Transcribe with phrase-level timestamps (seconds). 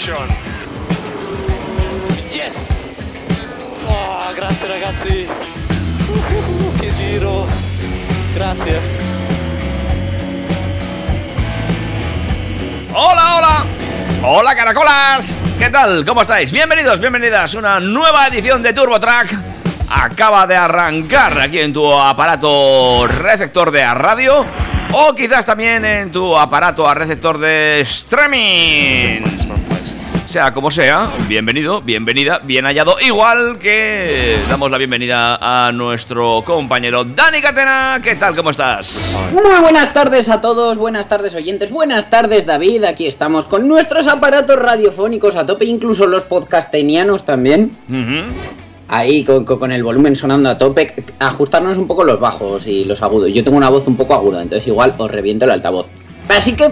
[0.00, 0.14] Yes!
[3.86, 5.28] Oh, grazie ragazzi.
[6.08, 7.46] Uh, che giro.
[8.32, 8.80] Grazie.
[12.92, 13.66] Hola, hola.
[14.22, 15.42] Hola, caracolas.
[15.58, 16.02] ¿Qué tal?
[16.06, 16.50] ¿Cómo estáis?
[16.50, 19.34] Bienvenidos, bienvenidas a una nueva edición de Turbo Track.
[19.90, 24.46] Acaba de arrancar aquí en tu aparato receptor de radio
[24.92, 29.39] o quizás también en tu aparato a receptor de streaming.
[30.30, 32.94] Sea como sea, bienvenido, bienvenida, bien hallado.
[33.04, 35.34] Igual que damos la bienvenida
[35.66, 37.98] a nuestro compañero Dani Catena.
[38.00, 38.36] ¿Qué tal?
[38.36, 39.12] ¿Cómo estás?
[39.32, 44.06] Muy buenas tardes a todos, buenas tardes oyentes, buenas tardes David, aquí estamos con nuestros
[44.06, 47.72] aparatos radiofónicos a tope, incluso los podcastenianos también,
[48.86, 53.02] ahí con- con el volumen sonando a tope, ajustarnos un poco los bajos y los
[53.02, 55.86] agudos, yo tengo una voz un poco aguda, entonces igual os reviento el altavoz.
[56.28, 56.70] Así que,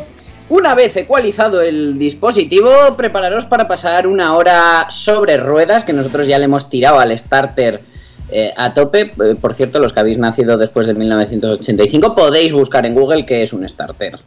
[0.48, 6.38] una vez ecualizado el dispositivo, prepararos para pasar una hora sobre ruedas, que nosotros ya
[6.38, 7.80] le hemos tirado al starter
[8.30, 9.10] eh, a tope.
[9.22, 13.42] Eh, Por cierto, los que habéis nacido después de 1985, podéis buscar en Google qué
[13.42, 14.18] es un starter.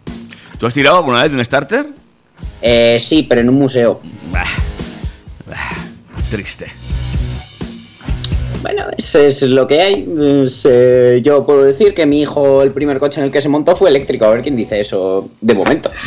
[0.59, 1.85] ¿Tú has tirado alguna vez de un starter?
[2.61, 4.01] Eh, sí, pero en un museo.
[4.31, 4.45] Bah,
[5.47, 5.55] bah,
[6.29, 6.67] triste.
[8.61, 10.07] Bueno, eso es lo que hay.
[10.45, 13.49] Es, eh, yo puedo decir que mi hijo, el primer coche en el que se
[13.49, 14.25] montó fue eléctrico.
[14.25, 15.91] A ver quién dice eso de momento.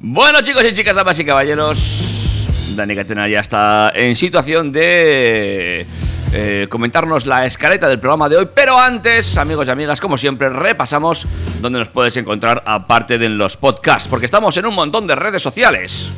[0.00, 5.84] Bueno, chicos y chicas, damas y caballeros, Dani Catena ya está en situación de
[6.32, 8.48] eh, comentarnos la escaleta del programa de hoy.
[8.54, 11.26] Pero antes, amigos y amigas, como siempre, repasamos
[11.60, 15.14] dónde nos puedes encontrar aparte de en los podcasts, porque estamos en un montón de
[15.14, 16.10] redes sociales.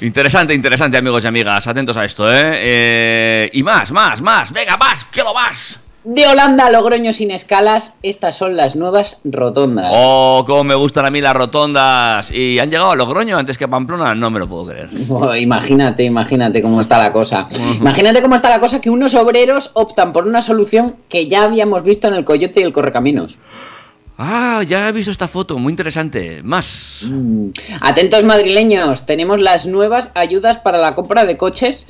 [0.00, 1.66] Interesante, interesante, amigos y amigas.
[1.66, 2.52] Atentos a esto, ¿eh?
[2.54, 4.52] Eh, y más, más, más.
[4.52, 5.83] Venga, más, que lo más.
[6.04, 9.90] De Holanda a Logroño sin escalas, estas son las nuevas rotondas.
[9.90, 12.30] Oh, cómo me gustan a mí las rotondas.
[12.30, 14.14] ¿Y han llegado a Logroño antes que a Pamplona?
[14.14, 14.90] No me lo puedo creer.
[15.08, 17.48] Oh, imagínate, imagínate cómo está la cosa.
[17.80, 21.82] Imagínate cómo está la cosa que unos obreros optan por una solución que ya habíamos
[21.82, 23.38] visto en el Coyote y el Correcaminos.
[24.18, 26.42] Ah, ya he visto esta foto, muy interesante.
[26.42, 27.06] Más.
[27.08, 27.48] Mm.
[27.80, 31.86] Atentos madrileños, tenemos las nuevas ayudas para la compra de coches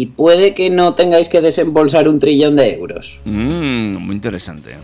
[0.00, 3.18] y puede que no tengáis que desembolsar un trillón de euros.
[3.24, 4.76] Mm, muy interesante.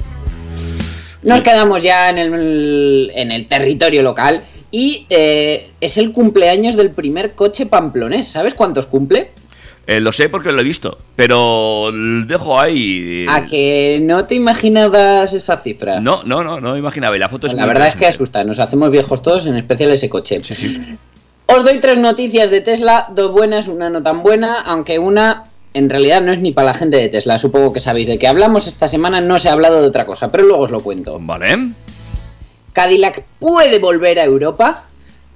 [1.23, 6.91] Nos quedamos ya en el, en el territorio local y eh, es el cumpleaños del
[6.91, 8.27] primer coche pamplonés.
[8.27, 9.31] ¿Sabes cuántos cumple?
[9.87, 11.91] Eh, lo sé porque lo he visto, pero
[12.27, 13.27] dejo ahí.
[13.29, 16.01] A que no te imaginabas esa cifra.
[16.01, 17.15] No, no, no, no imaginaba.
[17.17, 19.57] Y la foto es la muy verdad es que asusta, nos hacemos viejos todos, en
[19.57, 20.41] especial ese coche.
[20.43, 20.97] Sí, sí.
[21.55, 25.45] Os doy tres noticias de Tesla, dos buenas, una no tan buena, aunque una
[25.75, 28.07] en realidad no es ni para la gente de Tesla, supongo que sabéis.
[28.07, 30.71] De que hablamos esta semana no se ha hablado de otra cosa, pero luego os
[30.71, 31.19] lo cuento.
[31.21, 31.73] Vale.
[32.73, 34.85] Cadillac puede volver a Europa,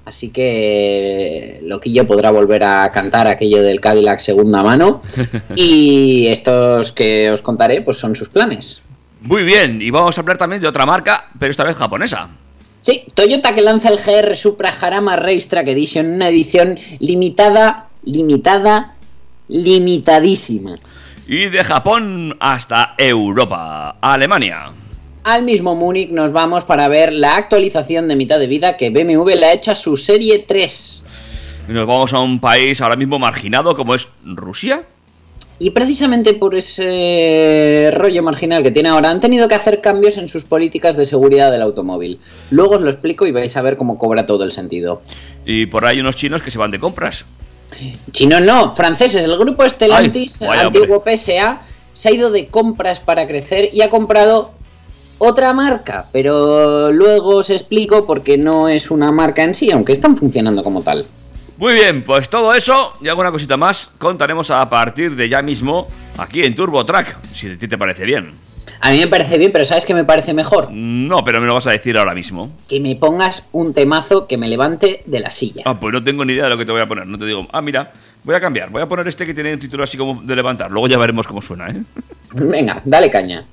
[0.07, 5.03] así que Loquillo podrá volver a cantar aquello del Cadillac segunda mano.
[5.55, 8.83] Y estos que os contaré, pues son sus planes.
[9.21, 12.31] Muy bien, y vamos a hablar también de otra marca, pero esta vez japonesa.
[12.87, 18.95] Sí, Toyota que lanza el GR Supra Harama Racetrack Edition, una edición limitada, limitada,
[19.49, 20.77] limitadísima.
[21.27, 24.71] Y de Japón hasta Europa, Alemania.
[25.25, 29.31] Al mismo Múnich nos vamos para ver la actualización de mitad de vida que BMW
[29.31, 31.65] le ha hecho a su Serie 3.
[31.69, 34.85] Y nos vamos a un país ahora mismo marginado como es Rusia.
[35.59, 40.29] Y precisamente por ese rollo marginal que tiene ahora, han tenido que hacer cambios en
[40.29, 42.21] sus políticas de seguridad del automóvil.
[42.51, 45.01] Luego os lo explico y vais a ver cómo cobra todo el sentido.
[45.47, 47.25] Y por ahí unos chinos que se van de compras.
[48.13, 49.25] Chinos no, franceses.
[49.25, 51.63] El grupo Stellantis, Ay, vaya antiguo PSA,
[51.95, 54.53] se ha ido de compras para crecer y ha comprado
[55.19, 56.07] otra marca.
[56.13, 60.83] Pero luego os explico porque no es una marca en sí, aunque están funcionando como
[60.83, 61.07] tal.
[61.59, 65.89] Muy bien, pues todo eso y alguna cosita más contaremos a partir de ya mismo
[66.19, 68.35] aquí en Turbo Track, si a ti te parece bien.
[68.81, 70.69] A mí me parece bien, pero ¿sabes qué me parece mejor?
[70.71, 72.51] No, pero me lo vas a decir ahora mismo.
[72.69, 75.63] Que me pongas un temazo que me levante de la silla.
[75.65, 77.07] Ah, pues no tengo ni idea de lo que te voy a poner.
[77.07, 77.91] No te digo, ah, mira,
[78.23, 78.69] voy a cambiar.
[78.69, 80.71] Voy a poner este que tiene un título así como de levantar.
[80.71, 81.83] Luego ya veremos cómo suena, ¿eh?
[82.33, 83.45] Venga, dale caña.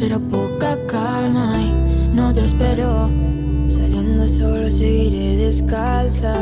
[0.00, 3.10] Pero poca calma y no te espero.
[3.68, 6.36] Saliendo solo seguiré descalza,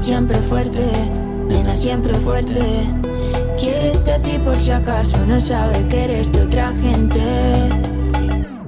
[0.00, 0.86] siempre fuerte,
[1.48, 2.60] nena siempre fuerte.
[3.58, 7.52] Quiererte a ti por si acaso no sabe quererte otra gente.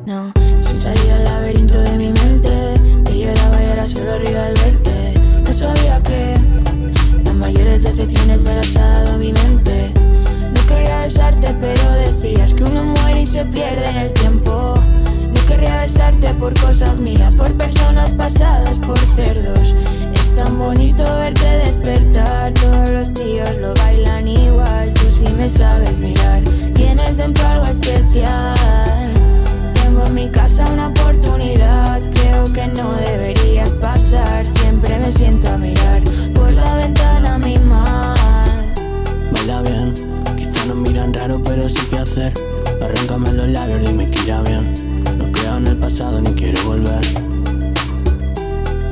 [0.04, 4.54] No, sin salida al laberinto de mi mente, te lloraba y era solo río al
[4.54, 5.14] verte.
[5.46, 6.34] No sabía que
[7.24, 9.92] las mayores decepciones me las ha dado mi mente.
[10.52, 14.12] No quería besarte, pero decías que uno muere y se pierde en el
[16.42, 19.76] por cosas mías, por personas pasadas, por cerdos.
[20.12, 24.92] Es tan bonito verte despertar, todos los tíos lo bailan igual.
[24.94, 26.42] Tú sí me sabes mirar,
[26.74, 29.14] tienes dentro algo especial.
[29.72, 34.44] Tengo en mi casa una oportunidad, creo que no deberías pasar.
[34.44, 36.02] Siempre me siento a mirar
[36.34, 38.74] por la ventana mi mal.
[39.30, 39.94] Baila bien,
[40.36, 42.32] quizá nos miran raro, pero sí que hacer.
[42.82, 44.91] Arráncame los labios, dime que irá bien.
[45.62, 47.06] En el pasado ni quiero volver.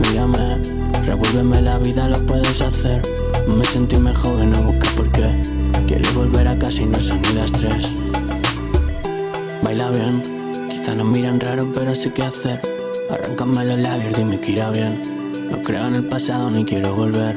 [0.03, 0.63] Mírame,
[1.05, 3.03] revuélveme la vida, lo puedes hacer.
[3.49, 5.43] Me sentí mejor, no busques por qué.
[5.89, 7.91] Quieres volver a casa y no son ni las tres.
[9.65, 10.23] Baila bien,
[10.71, 12.61] quizá nos miran raro, pero sí que hacer.
[13.11, 15.03] Arráncame los labios, dime que irá bien.
[15.51, 17.37] No creo en el pasado ni quiero volver.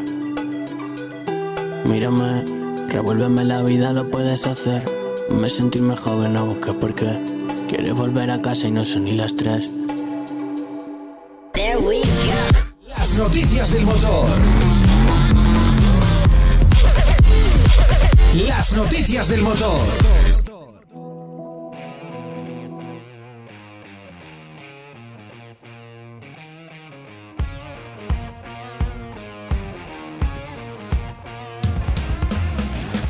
[1.89, 2.45] Mírame,
[2.87, 4.85] revuélveme la vida, lo puedes hacer.
[5.31, 7.32] Me sentirme joven, no busques por qué.
[7.75, 9.73] Quieres volver a casa y no son ni las tres.
[12.87, 14.29] Las noticias del motor.
[18.47, 20.42] Las noticias del motor.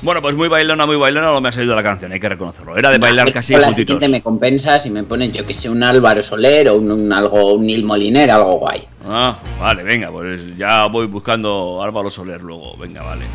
[0.03, 2.75] Bueno, pues muy bailona, muy bailona no me ha salido la canción, hay que reconocerlo.
[2.75, 3.95] Era de bailar casi la juntitos.
[3.95, 7.13] siguiente me compensas y me pones, yo que sé, un Álvaro Soler o un, un
[7.13, 8.83] algo, un Nil Moliner, algo guay.
[9.07, 12.75] Ah, vale, venga, pues ya voy buscando Álvaro Soler luego.
[12.77, 13.25] Venga, vale.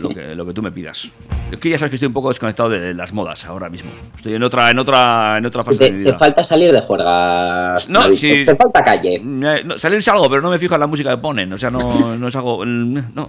[0.00, 1.10] Lo que, lo que tú me pidas.
[1.50, 3.90] Es que ya sabes que estoy un poco desconectado de las modas ahora mismo.
[4.16, 6.18] Estoy en otra, en otra, en otra fase de Te, mi te vida.
[6.18, 7.74] falta salir de juerga.
[7.88, 8.44] No, David, sí.
[8.44, 9.14] Te falta calle.
[9.14, 11.50] Eh, no, salirse algo, pero no me fijo en la música que ponen.
[11.52, 12.64] O sea, no, no es algo.
[12.66, 13.28] mm, No.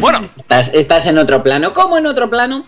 [0.00, 1.72] Bueno, Estás, en otro plano.
[1.72, 2.64] ¿Cómo en otro plano?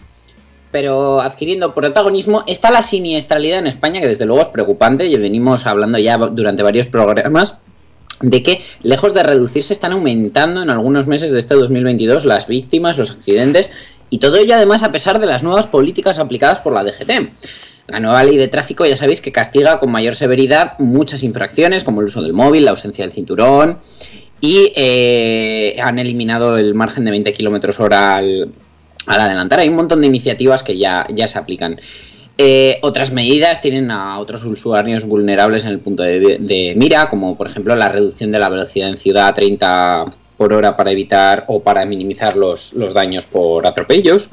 [0.72, 5.06] Pero adquiriendo protagonismo está la siniestralidad en España, que desde luego es preocupante.
[5.06, 7.54] Y venimos hablando ya durante varios programas
[8.20, 12.98] de que, lejos de reducirse, están aumentando en algunos meses de este 2022 las víctimas,
[12.98, 13.70] los accidentes,
[14.10, 17.30] y todo ello además a pesar de las nuevas políticas aplicadas por la DGT.
[17.86, 22.00] La nueva ley de tráfico ya sabéis que castiga con mayor severidad muchas infracciones, como
[22.00, 23.78] el uso del móvil, la ausencia del cinturón,
[24.40, 28.50] y eh, han eliminado el margen de 20 kilómetros hora al,
[29.06, 29.60] al adelantar.
[29.60, 31.80] Hay un montón de iniciativas que ya, ya se aplican.
[32.38, 37.48] Eh, otras medidas tienen a otros usuarios vulnerables en el punto de, mira, como por
[37.48, 40.06] ejemplo la reducción de la velocidad en ciudad a 30
[40.38, 44.30] por hora para evitar o para minimizar los, los daños por atropellos,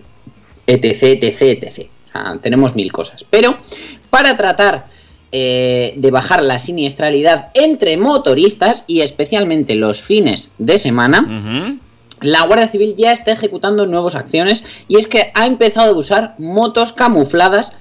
[0.65, 1.89] etc, etc, etc.
[2.07, 3.25] O sea, tenemos mil cosas.
[3.29, 3.57] Pero
[4.09, 4.85] para tratar
[5.31, 11.79] eh, de bajar la siniestralidad entre motoristas y especialmente los fines de semana,
[12.21, 16.35] la Guardia Civil ya está ejecutando nuevas acciones y es que ha empezado a usar
[16.37, 17.73] motos camufladas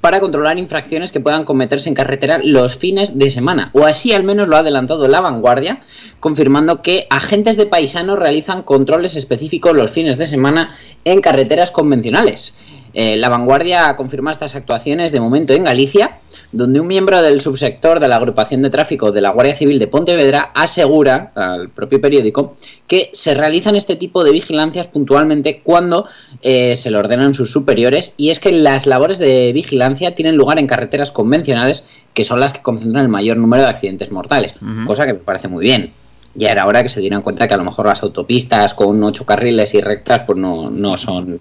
[0.00, 3.70] para controlar infracciones que puedan cometerse en carretera los fines de semana.
[3.74, 5.80] O así al menos lo ha adelantado la vanguardia,
[6.20, 12.54] confirmando que agentes de paisanos realizan controles específicos los fines de semana en carreteras convencionales.
[12.92, 16.18] Eh, la vanguardia confirma estas actuaciones de momento en Galicia,
[16.52, 19.86] donde un miembro del subsector de la agrupación de tráfico de la Guardia Civil de
[19.86, 22.56] Pontevedra asegura al propio periódico
[22.86, 26.06] que se realizan este tipo de vigilancias puntualmente cuando
[26.42, 30.58] eh, se le ordenan sus superiores y es que las labores de vigilancia tienen lugar
[30.58, 34.54] en carreteras convencionales que son las que concentran el mayor número de accidentes mortales,
[34.84, 35.92] cosa que me parece muy bien.
[36.34, 39.26] Ya era hora que se dieran cuenta que a lo mejor las autopistas con ocho
[39.26, 41.40] carriles y rectas pues no, no son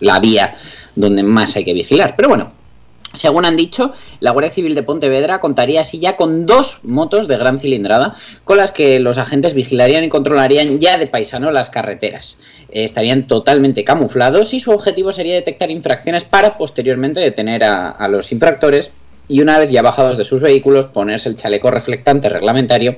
[0.00, 0.54] la vía
[0.96, 2.14] donde más hay que vigilar.
[2.16, 2.52] Pero bueno,
[3.12, 7.38] según han dicho, la Guardia Civil de Pontevedra contaría así ya con dos motos de
[7.38, 12.38] gran cilindrada con las que los agentes vigilarían y controlarían ya de paisano las carreteras.
[12.68, 18.06] Eh, estarían totalmente camuflados y su objetivo sería detectar infracciones para posteriormente detener a, a
[18.06, 18.92] los infractores
[19.26, 22.96] y una vez ya bajados de sus vehículos ponerse el chaleco reflectante reglamentario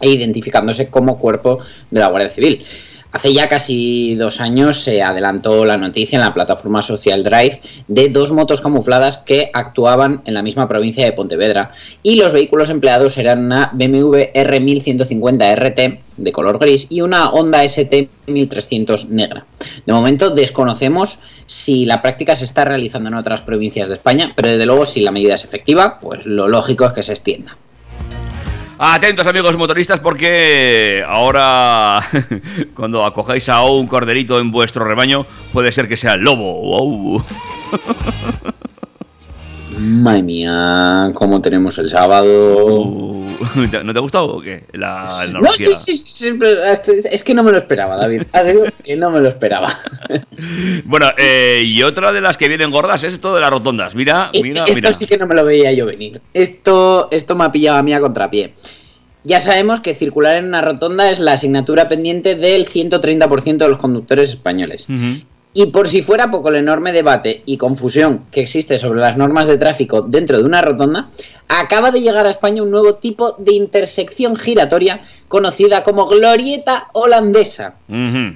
[0.00, 1.58] e identificándose como cuerpo
[1.90, 2.64] de la Guardia Civil.
[3.12, 8.08] Hace ya casi dos años se adelantó la noticia en la plataforma Social Drive de
[8.08, 11.72] dos motos camufladas que actuaban en la misma provincia de Pontevedra
[12.04, 17.64] y los vehículos empleados eran una BMW R1150 RT de color gris y una Honda
[17.64, 19.44] ST 1300 negra.
[19.84, 24.50] De momento desconocemos si la práctica se está realizando en otras provincias de España, pero
[24.50, 27.56] desde luego si la medida es efectiva, pues lo lógico es que se extienda.
[28.82, 32.00] Atentos amigos motoristas porque ahora
[32.74, 36.62] cuando acojáis a un corderito en vuestro rebaño puede ser que sea el lobo.
[36.62, 37.24] Wow.
[40.00, 42.82] Madre mía, cómo tenemos el sábado.
[42.84, 43.26] Uh,
[43.84, 44.64] ¿No te ha gustado o qué?
[44.72, 46.32] La, No, sí, sí, sí,
[47.10, 48.22] es que no me lo esperaba, David.
[48.84, 49.78] Que no me lo esperaba.
[50.84, 53.94] Bueno, eh, y otra de las que vienen gordas es esto de las rotondas.
[53.94, 54.94] Mira, Este- mira, esto mira.
[54.94, 56.20] sí que no me lo veía yo venir.
[56.34, 58.54] Esto, esto me ha pillado a mí a contrapié.
[59.22, 63.78] Ya sabemos que circular en una rotonda es la asignatura pendiente del 130% de los
[63.78, 64.86] conductores españoles.
[64.88, 65.24] Ujú.
[65.52, 69.48] Y por si fuera poco el enorme debate y confusión que existe sobre las normas
[69.48, 71.10] de tráfico dentro de una rotonda,
[71.48, 77.74] acaba de llegar a España un nuevo tipo de intersección giratoria conocida como glorieta holandesa.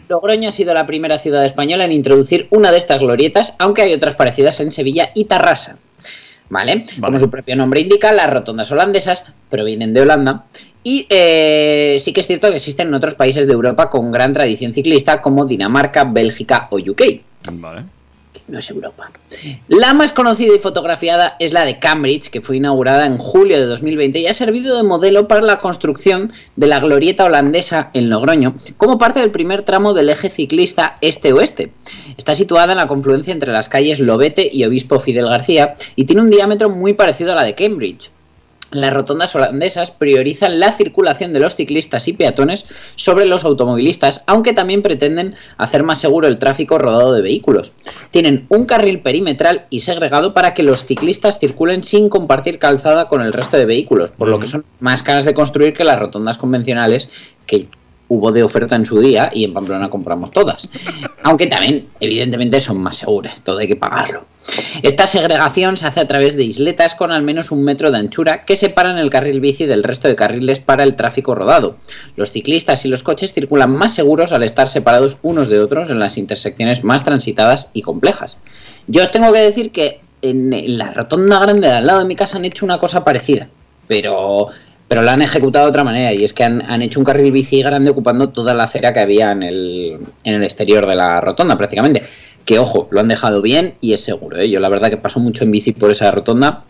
[0.08, 3.92] Logroño ha sido la primera ciudad española en introducir una de estas glorietas, aunque hay
[3.92, 5.78] otras parecidas en Sevilla y Tarrasa.
[6.50, 6.84] ¿Vale?
[7.00, 10.44] Como su propio nombre indica, las rotondas holandesas provienen de Holanda.
[10.86, 14.34] Y eh, sí que es cierto que existen en otros países de Europa con gran
[14.34, 17.02] tradición ciclista como Dinamarca, Bélgica o UK.
[17.52, 17.84] Vale.
[18.48, 19.10] no es Europa.
[19.68, 23.64] La más conocida y fotografiada es la de Cambridge, que fue inaugurada en julio de
[23.64, 28.54] 2020 y ha servido de modelo para la construcción de la glorieta holandesa en Logroño,
[28.76, 31.72] como parte del primer tramo del eje ciclista este-oeste.
[32.18, 36.20] Está situada en la confluencia entre las calles Lobete y Obispo Fidel García y tiene
[36.20, 38.10] un diámetro muy parecido a la de Cambridge
[38.80, 42.66] las rotondas holandesas priorizan la circulación de los ciclistas y peatones
[42.96, 47.72] sobre los automovilistas, aunque también pretenden hacer más seguro el tráfico rodado de vehículos.
[48.10, 53.22] Tienen un carril perimetral y segregado para que los ciclistas circulen sin compartir calzada con
[53.22, 56.38] el resto de vehículos, por lo que son más caras de construir que las rotondas
[56.38, 57.08] convencionales
[57.46, 57.68] que
[58.08, 60.68] hubo de oferta en su día y en Pamplona compramos todas.
[61.22, 64.24] Aunque también, evidentemente, son más seguras, todo hay que pagarlo.
[64.82, 68.44] Esta segregación se hace a través de isletas con al menos un metro de anchura
[68.44, 71.76] que separan el carril bici del resto de carriles para el tráfico rodado.
[72.16, 75.98] Los ciclistas y los coches circulan más seguros al estar separados unos de otros en
[75.98, 78.38] las intersecciones más transitadas y complejas.
[78.86, 82.16] Yo os tengo que decir que en la rotonda grande de al lado de mi
[82.16, 83.48] casa han hecho una cosa parecida,
[83.86, 84.48] pero
[84.88, 87.62] pero la han ejecutado de otra manera y es que han, hecho un carril bici
[87.62, 91.56] grande ocupando toda la acera que había en el, en el exterior de la rotonda
[91.56, 92.02] prácticamente.
[92.44, 94.36] Que ojo, lo han dejado bien y es seguro.
[94.36, 94.50] ¿eh?
[94.50, 96.64] Yo la verdad que paso mucho en bici por esa rotonda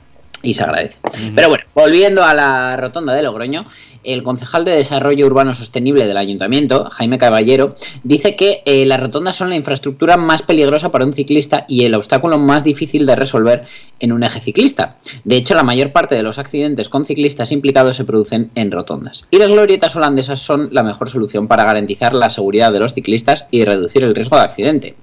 [0.44, 0.98] y se agradece.
[1.34, 3.66] Pero bueno, volviendo a la rotonda de Logroño,
[4.04, 9.36] el concejal de Desarrollo Urbano Sostenible del Ayuntamiento, Jaime Caballero, dice que eh, las rotondas
[9.36, 13.64] son la infraestructura más peligrosa para un ciclista y el obstáculo más difícil de resolver
[14.00, 14.96] en un eje ciclista.
[15.24, 19.26] De hecho, la mayor parte de los accidentes con ciclistas implicados se producen en rotondas.
[19.30, 23.46] Y las glorietas holandesas son la mejor solución para garantizar la seguridad de los ciclistas
[23.50, 24.94] y reducir el riesgo de accidente.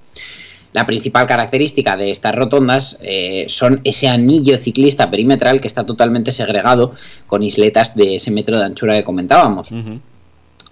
[0.72, 6.32] La principal característica de estas rotondas eh, son ese anillo ciclista perimetral que está totalmente
[6.32, 6.94] segregado
[7.26, 9.70] con isletas de ese metro de anchura que comentábamos.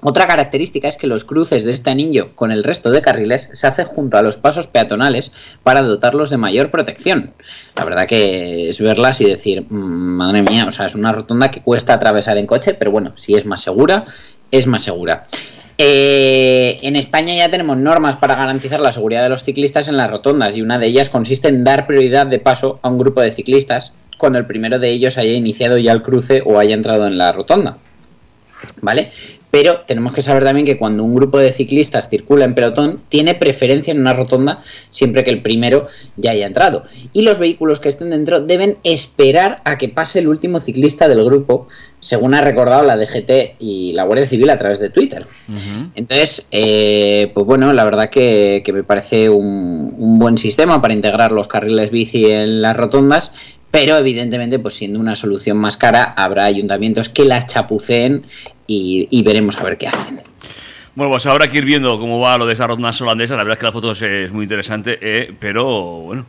[0.02, 3.66] Otra característica es que los cruces de este anillo con el resto de carriles se
[3.66, 7.34] hacen junto a los pasos peatonales para dotarlos de mayor protección.
[7.76, 11.50] La verdad que es verlas y decir, mm, madre mía, o sea, es una rotonda
[11.50, 14.06] que cuesta atravesar en coche, pero bueno, si es más segura,
[14.50, 15.26] es más segura.
[15.82, 20.10] Eh, en España ya tenemos normas para garantizar la seguridad de los ciclistas en las
[20.10, 23.32] rotondas y una de ellas consiste en dar prioridad de paso a un grupo de
[23.32, 27.16] ciclistas cuando el primero de ellos haya iniciado ya el cruce o haya entrado en
[27.16, 27.78] la rotonda.
[28.82, 29.10] ¿Vale?
[29.50, 33.34] Pero tenemos que saber también que cuando un grupo de ciclistas circula en pelotón, tiene
[33.34, 36.84] preferencia en una rotonda siempre que el primero ya haya entrado.
[37.12, 41.24] Y los vehículos que estén dentro deben esperar a que pase el último ciclista del
[41.24, 41.66] grupo,
[42.00, 45.26] según ha recordado la DGT y la Guardia Civil a través de Twitter.
[45.94, 51.32] Entonces, eh, pues bueno, la verdad que, me parece un, un buen sistema para integrar
[51.32, 53.32] los carriles bici en las rotondas,
[53.70, 58.24] pero evidentemente, pues siendo una solución más cara, habrá ayuntamientos que las chapuceen
[58.70, 60.20] y, veremos a ver qué hacen.
[60.94, 63.36] Bueno, pues habrá que ir viendo cómo va lo de esa ronda holandesa.
[63.36, 65.64] La verdad es que la foto es, muy interesante, eh, pero
[66.02, 66.26] bueno.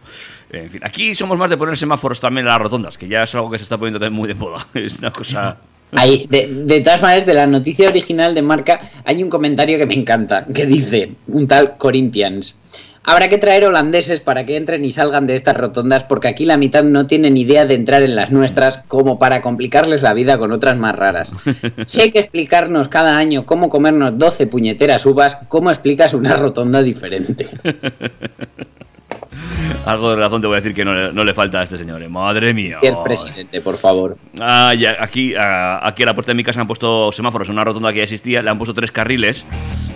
[0.52, 3.34] En fin, aquí somos más de poner semáforos también en las rotondas, que ya es
[3.36, 4.66] algo que se está poniendo también muy de moda.
[4.74, 5.58] Es una cosa.
[5.94, 9.86] Hay, de, de, todas maneras, de la noticia original de marca, hay un comentario que
[9.86, 12.56] me encanta, que dice, un tal Corinthians.
[13.04, 16.58] Habrá que traer holandeses para que entren y salgan de estas rotondas porque aquí la
[16.58, 20.52] mitad no tienen idea de entrar en las nuestras como para complicarles la vida con
[20.52, 21.32] otras más raras.
[21.88, 26.84] Si hay que explicarnos cada año cómo comernos 12 puñeteras uvas, ¿cómo explicas una rotonda
[26.84, 27.48] diferente?
[29.86, 32.02] Algo de razón te voy a decir que no, le falta a este señor.
[32.04, 32.08] ¿eh?
[32.08, 32.78] Madre mía.
[32.84, 34.18] el presidente, por favor.
[34.40, 37.64] Ah, aquí, ah, aquí a la puerta de mi casa han puesto semáforos en una
[37.64, 39.46] rotonda que ya existía, le han puesto tres carriles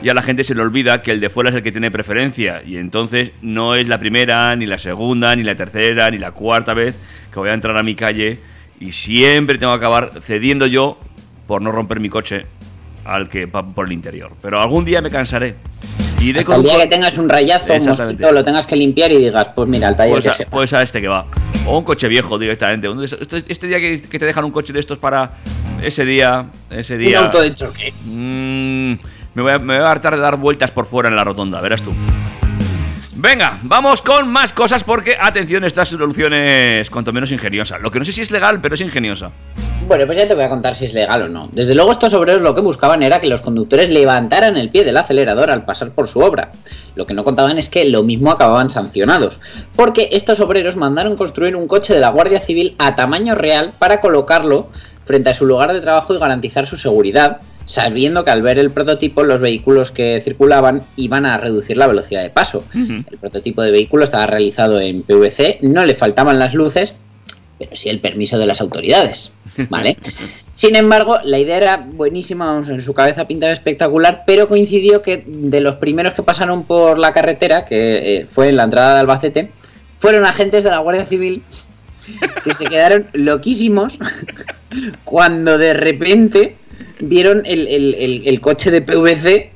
[0.01, 1.91] y a la gente se le olvida que el de fuera es el que tiene
[1.91, 6.31] preferencia y entonces no es la primera, ni la segunda, ni la tercera, ni la
[6.31, 6.99] cuarta vez
[7.31, 8.39] que voy a entrar a mi calle
[8.79, 10.99] y siempre tengo que acabar cediendo yo
[11.45, 12.47] por no romper mi coche
[13.03, 14.31] al que por el interior.
[14.41, 15.55] Pero algún día me cansaré.
[16.37, 19.67] Hasta el día que tengas un rayazo, un lo tengas que limpiar y digas, pues
[19.67, 21.25] mira, el taller pues que a, Pues a este que va.
[21.67, 22.87] O un coche viejo directamente.
[23.03, 25.33] Este, este día que, te dejan un coche de estos para
[25.81, 26.47] ese día.
[26.69, 27.19] Ese día.
[27.19, 27.93] Un auto de choque.
[28.05, 28.93] Mmm,
[29.33, 31.61] me, voy a, me voy a hartar de dar vueltas por fuera en la rotonda,
[31.61, 31.91] verás tú.
[33.17, 37.79] Venga, vamos con más cosas porque, atención, esta solución es cuanto menos ingeniosa.
[37.79, 39.31] Lo que no sé si es legal, pero es ingeniosa.
[39.87, 41.47] Bueno, pues ya te voy a contar si es legal o no.
[41.53, 44.97] Desde luego estos obreros lo que buscaban era que los conductores levantaran el pie del
[44.97, 46.51] acelerador al pasar por su obra.
[46.95, 49.39] Lo que no contaban es que lo mismo acababan sancionados,
[49.77, 54.01] porque estos obreros mandaron construir un coche de la Guardia Civil a tamaño real para
[54.01, 54.69] colocarlo
[55.05, 58.69] frente a su lugar de trabajo y garantizar su seguridad, sabiendo que al ver el
[58.69, 62.63] prototipo los vehículos que circulaban iban a reducir la velocidad de paso.
[62.73, 66.95] El prototipo de vehículo estaba realizado en PVC, no le faltaban las luces,
[67.57, 69.33] pero sí el permiso de las autoridades,
[69.69, 69.97] ¿vale?
[70.53, 75.23] Sin embargo, la idea era buenísima, vamos, en su cabeza pintaba espectacular, pero coincidió que
[75.25, 78.99] de los primeros que pasaron por la carretera, que eh, fue en la entrada de
[79.01, 79.51] Albacete,
[79.99, 81.43] fueron agentes de la Guardia Civil
[82.43, 83.97] que se quedaron loquísimos
[85.03, 86.55] cuando de repente
[86.99, 89.51] vieron el, el- el- coche de PVC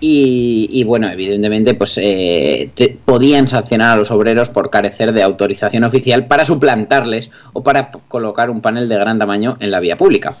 [0.00, 5.22] y, y, bueno, evidentemente pues eh, te- podían sancionar a los obreros por carecer de
[5.22, 9.96] autorización oficial para suplantarles o para colocar un panel de gran tamaño en la vía
[9.96, 10.34] pública.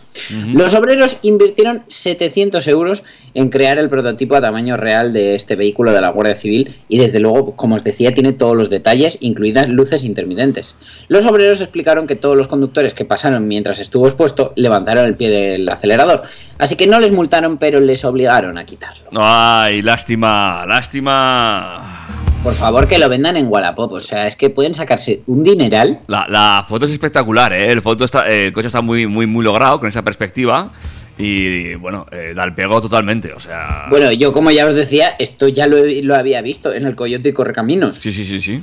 [0.54, 3.02] Los obreros invirtieron 700 euros
[3.34, 6.98] en crear el prototipo a tamaño real de este vehículo de la Guardia Civil y
[6.98, 10.74] desde luego, como os decía, tiene todos los detalles, incluidas luces intermitentes.
[11.08, 15.30] Los obreros explicaron que todos los conductores que pasaron mientras estuvo expuesto levantaron el pie
[15.30, 16.22] del acelerador,
[16.58, 19.04] así que no les multaron pero les obligaron a quitarlo.
[19.50, 22.06] Ay, lástima, lástima.
[22.42, 26.00] Por favor, que lo vendan en Wallapop, o sea, es que pueden sacarse un dineral.
[26.06, 27.72] La, la foto es espectacular, ¿eh?
[27.72, 30.70] El, foto está, el coche está muy, muy, muy logrado con esa perspectiva.
[31.16, 33.86] Y bueno, eh, da el pego totalmente, o sea.
[33.88, 37.32] Bueno, yo como ya os decía, esto ya lo, había visto en el Coyote y
[37.32, 37.96] Correcaminos.
[37.96, 38.62] Sí, sí, sí, sí.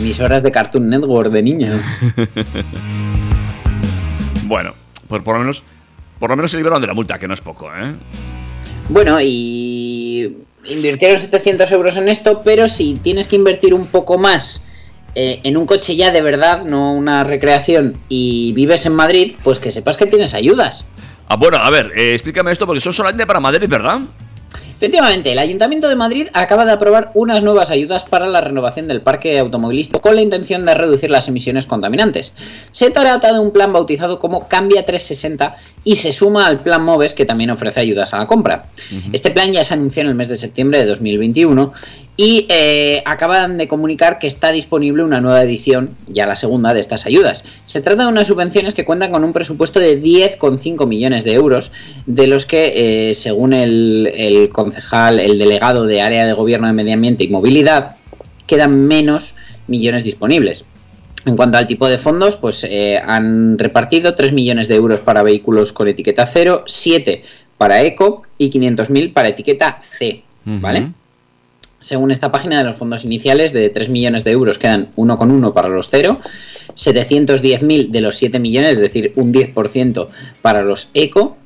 [0.00, 1.70] Mis horas de Cartoon Network de niño.
[4.46, 4.74] Bueno,
[5.08, 5.64] pues por lo menos.
[6.18, 7.94] Por lo menos se libraron de la multa, que no es poco, ¿eh?
[8.88, 9.83] Bueno, y
[10.66, 14.62] invirtieron 700 euros en esto, pero si tienes que invertir un poco más
[15.14, 19.58] eh, en un coche ya de verdad, no una recreación, y vives en Madrid, pues
[19.58, 20.84] que sepas que tienes ayudas.
[21.28, 24.00] Ah, bueno, a ver, eh, explícame esto porque son solamente para Madrid, ¿verdad?
[24.76, 29.00] Efectivamente, el Ayuntamiento de Madrid acaba de aprobar unas nuevas ayudas para la renovación del
[29.00, 32.34] parque automovilístico con la intención de reducir las emisiones contaminantes.
[32.72, 37.14] Se trata de un plan bautizado como Cambia 360 y se suma al plan Moves
[37.14, 38.66] que también ofrece ayudas a la compra.
[39.12, 41.72] Este plan ya se anunció en el mes de septiembre de 2021
[42.16, 46.80] y eh, acaban de comunicar que está disponible una nueva edición, ya la segunda, de
[46.80, 47.44] estas ayudas.
[47.66, 51.72] Se trata de unas subvenciones que cuentan con un presupuesto de 10,5 millones de euros,
[52.06, 56.72] de los que, eh, según el, el concejal, el delegado de Área de Gobierno de
[56.72, 57.96] Medio Ambiente y Movilidad,
[58.46, 59.34] quedan menos
[59.66, 60.64] millones disponibles.
[61.26, 65.22] En cuanto al tipo de fondos, pues eh, han repartido 3 millones de euros para
[65.22, 67.22] vehículos con etiqueta 0, 7
[67.56, 70.88] para eco y 500.000 para etiqueta C, ¿vale?
[71.80, 75.68] Según esta página de los fondos iniciales, de 3 millones de euros quedan 1,1 para
[75.68, 76.18] los 0,
[76.74, 80.08] 710.000 de los 7 millones, es decir, un 10%
[80.40, 81.36] para los eco,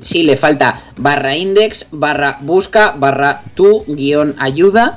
[0.00, 4.96] Sí, le falta barra index, barra busca, barra tu guion ayuda.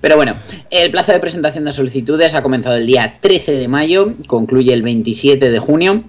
[0.00, 0.36] Pero bueno,
[0.70, 4.82] el plazo de presentación de solicitudes ha comenzado el día 13 de mayo, concluye el
[4.82, 6.04] 27 de junio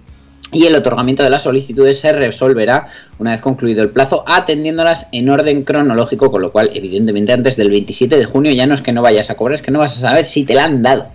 [0.52, 2.88] y el otorgamiento de las solicitudes se resolverá
[3.20, 7.70] una vez concluido el plazo, atendiéndolas en orden cronológico, con lo cual, evidentemente, antes del
[7.70, 9.98] 27 de junio ya no es que no vayas a cobrar, es que no vas
[9.98, 11.08] a saber si te la han dado.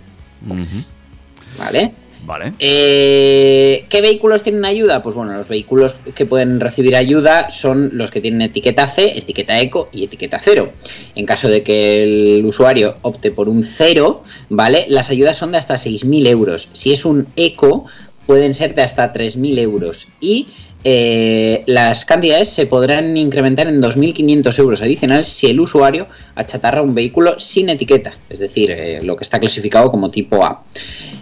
[1.57, 1.93] ¿Vale?
[2.25, 2.53] Vale.
[2.57, 5.03] Eh, ¿Qué vehículos tienen ayuda?
[5.03, 9.59] Pues bueno, los vehículos que pueden recibir ayuda son los que tienen etiqueta C, etiqueta
[9.59, 10.71] eco y etiqueta cero.
[11.13, 14.85] En caso de que el usuario opte por un cero, ¿vale?
[14.89, 16.69] Las ayudas son de hasta 6.000 euros.
[16.73, 17.85] Si es un eco,
[18.25, 20.07] pueden ser de hasta 3.000 euros.
[20.19, 20.47] Y
[20.87, 26.93] eh, las cantidades se podrán incrementar en 2.500 euros adicionales si el usuario achatarra un
[26.93, 30.63] vehículo sin etiqueta, es decir, eh, lo que está clasificado como tipo A.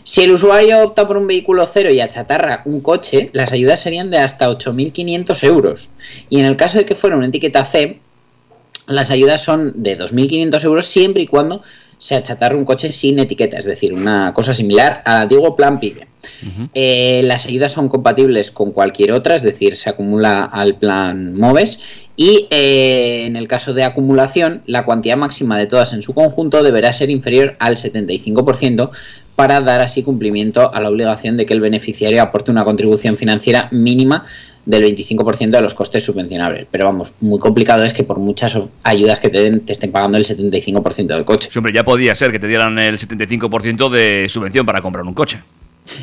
[0.03, 4.11] Si el usuario opta por un vehículo cero y achatarra un coche, las ayudas serían
[4.11, 5.89] de hasta 8.500 euros.
[6.29, 7.99] Y en el caso de que fuera una etiqueta C,
[8.85, 11.61] las ayudas son de 2.500 euros siempre y cuando
[11.97, 16.12] se achatarre un coche sin etiqueta, es decir, una cosa similar al antiguo plan PIBE.
[16.73, 21.79] Eh, las ayudas son compatibles con cualquier otra, es decir, se acumula al plan MOVES
[22.15, 26.61] y eh, en el caso de acumulación, la cuantía máxima de todas en su conjunto
[26.61, 28.91] deberá ser inferior al 75%
[29.35, 33.67] para dar así cumplimiento a la obligación de que el beneficiario aporte una contribución financiera
[33.71, 34.25] mínima
[34.65, 36.67] del 25% de los costes subvencionables.
[36.69, 40.17] Pero vamos, muy complicado es que por muchas ayudas que te den te estén pagando
[40.17, 41.49] el 75% del coche.
[41.49, 45.39] Siempre ya podía ser que te dieran el 75% de subvención para comprar un coche.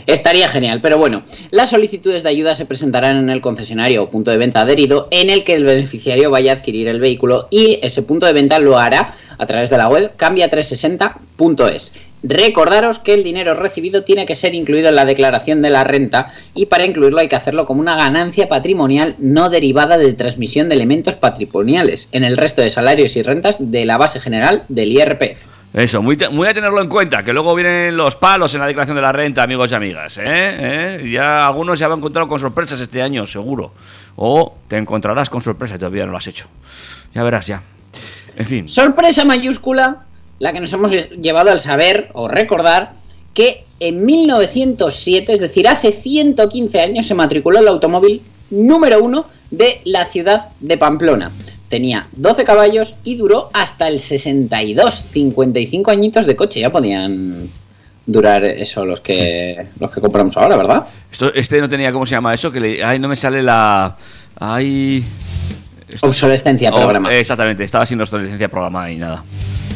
[0.07, 4.31] Estaría genial, pero bueno, las solicitudes de ayuda se presentarán en el concesionario o punto
[4.31, 8.03] de venta adherido en el que el beneficiario vaya a adquirir el vehículo y ese
[8.03, 11.93] punto de venta lo hará a través de la web cambia360.es.
[12.23, 16.31] Recordaros que el dinero recibido tiene que ser incluido en la declaración de la renta
[16.55, 20.75] y para incluirlo hay que hacerlo como una ganancia patrimonial no derivada de transmisión de
[20.75, 25.50] elementos patrimoniales en el resto de salarios y rentas de la base general del IRPF.
[25.73, 28.97] Eso, muy, muy a tenerlo en cuenta, que luego vienen los palos en la declaración
[28.97, 30.19] de la renta, amigos y amigas.
[30.19, 30.25] ¿eh?
[30.27, 31.11] ¿Eh?
[31.13, 33.73] Ya algunos se han encontrado con sorpresas este año, seguro.
[34.17, 36.49] O te encontrarás con sorpresa y todavía no lo has hecho.
[37.15, 37.63] Ya verás, ya.
[38.37, 38.69] En fin.
[38.69, 40.07] Sorpresa mayúscula,
[40.41, 42.95] la que nos hemos llevado al saber o recordar
[43.33, 49.81] que en 1907, es decir, hace 115 años, se matriculó el automóvil número uno de
[49.85, 51.31] la ciudad de Pamplona.
[51.71, 56.61] Tenía 12 caballos y duró hasta el 62, 55 añitos de coche.
[56.61, 57.49] Ya podían
[58.07, 60.85] durar eso los que los que compramos ahora, ¿verdad?
[61.13, 62.51] Esto, este no tenía, ¿cómo se llama eso?
[62.51, 63.97] Que le, ay, no me sale la...
[64.41, 65.05] Ay...
[65.89, 67.15] esto- Obsolescencia Oh, programada.
[67.15, 69.23] exactamente, estaba sin obsolescencia programada y nada.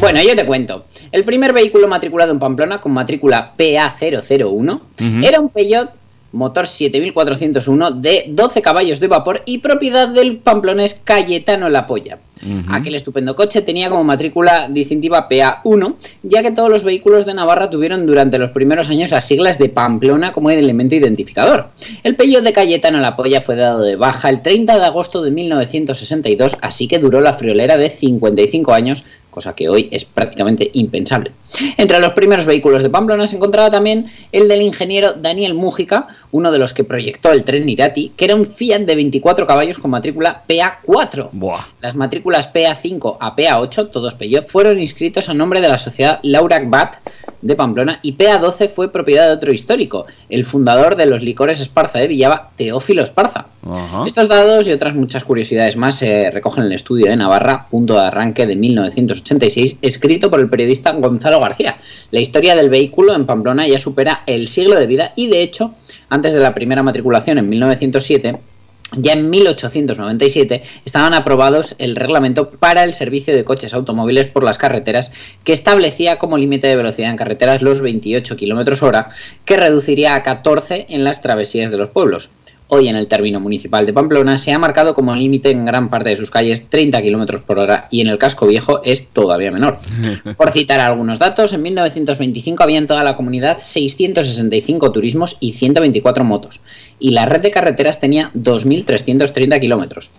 [0.00, 0.86] Bueno, yo te cuento.
[1.12, 4.80] El primer vehículo matriculado en Pamplona con matrícula PA001 Ujú.
[5.26, 5.90] era un Peugeot
[6.34, 12.18] motor 7401 de 12 caballos de vapor y propiedad del pamplonés Cayetano La Polla.
[12.68, 15.94] Aquel estupendo coche tenía como matrícula distintiva PA1,
[16.24, 19.70] ya que todos los vehículos de Navarra tuvieron durante los primeros años las siglas de
[19.70, 21.68] Pamplona como elemento identificador.
[22.02, 25.30] El Peugeot de Cayetano La Polla fue dado de baja el 30 de agosto de
[25.30, 31.32] 1962, así que duró la friolera de 55 años, cosa que hoy es prácticamente impensable.
[31.76, 36.52] Entre los primeros vehículos de Pamplona se encontraba también el del ingeniero Daniel Mújica, uno
[36.52, 39.90] de los que proyectó el tren Irati, que era un Fiat de 24 caballos con
[39.90, 41.30] matrícula PA4.
[41.32, 41.66] Buah.
[41.80, 46.62] Las matrículas PA5 a PA8, todos Peugeot, fueron inscritos a nombre de la sociedad Laura
[46.64, 46.96] Bat
[47.44, 51.98] de Pamplona y PA12 fue propiedad de otro histórico, el fundador de los licores Esparza
[51.98, 53.46] de Villaba, Teófilo Esparza.
[54.06, 57.94] Estos dados y otras muchas curiosidades más se recogen en el estudio de Navarra, punto
[57.94, 61.76] de arranque de 1986, escrito por el periodista Gonzalo García.
[62.10, 65.74] La historia del vehículo en Pamplona ya supera el siglo de vida y de hecho,
[66.08, 68.38] antes de la primera matriculación en 1907,
[68.98, 74.58] ya en 1897 estaban aprobados el reglamento para el servicio de coches automóviles por las
[74.58, 75.12] carreteras
[75.44, 79.08] que establecía como límite de velocidad en carreteras los 28 km hora,
[79.44, 82.30] que reduciría a 14 en las travesías de los pueblos.
[82.68, 86.08] Hoy en el término municipal de Pamplona se ha marcado como límite en gran parte
[86.08, 89.78] de sus calles 30 km por hora y en el casco viejo es todavía menor.
[90.36, 96.24] Por citar algunos datos, en 1925 había en toda la comunidad 665 turismos y 124
[96.24, 96.60] motos,
[96.98, 100.10] y la red de carreteras tenía 2.330 kilómetros.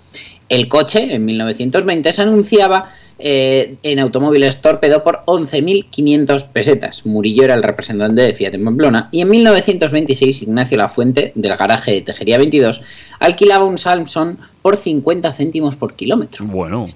[0.47, 7.05] El coche, en 1920, se anunciaba eh, en automóviles Torpedo por 11.500 pesetas.
[7.05, 9.09] Murillo era el representante de Fiat en Pamplona.
[9.11, 12.81] Y en 1926, Ignacio Lafuente, del garaje de Tejería 22,
[13.19, 16.45] alquilaba un Samsung por 50 céntimos por kilómetro.
[16.45, 16.89] Bueno.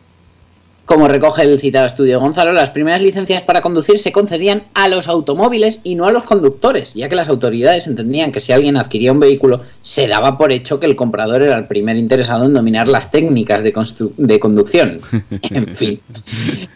[0.89, 5.07] Como recoge el citado estudio Gonzalo, las primeras licencias para conducir se concedían a los
[5.07, 9.11] automóviles y no a los conductores, ya que las autoridades entendían que si alguien adquiría
[9.11, 12.87] un vehículo, se daba por hecho que el comprador era el primer interesado en dominar
[12.87, 14.99] las técnicas de conducción.
[15.51, 15.99] En fin,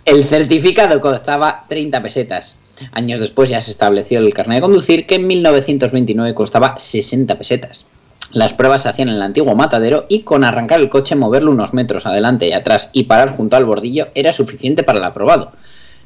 [0.05, 2.59] el certificado costaba 30 pesetas.
[2.91, 7.87] Años después ya se estableció el carnet de conducir, que en 1929 costaba 60 pesetas.
[8.33, 11.73] Las pruebas se hacían en el antiguo matadero y con arrancar el coche, moverlo unos
[11.73, 15.51] metros adelante y atrás y parar junto al bordillo era suficiente para el aprobado.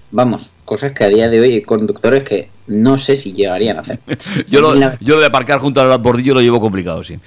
[0.09, 3.81] Vamos, cosas que a día de hoy hay conductores que no sé si llegarían a
[3.81, 3.99] hacer.
[4.47, 7.17] Yo lo, la- yo lo de aparcar junto al bordillo lo llevo complicado, sí.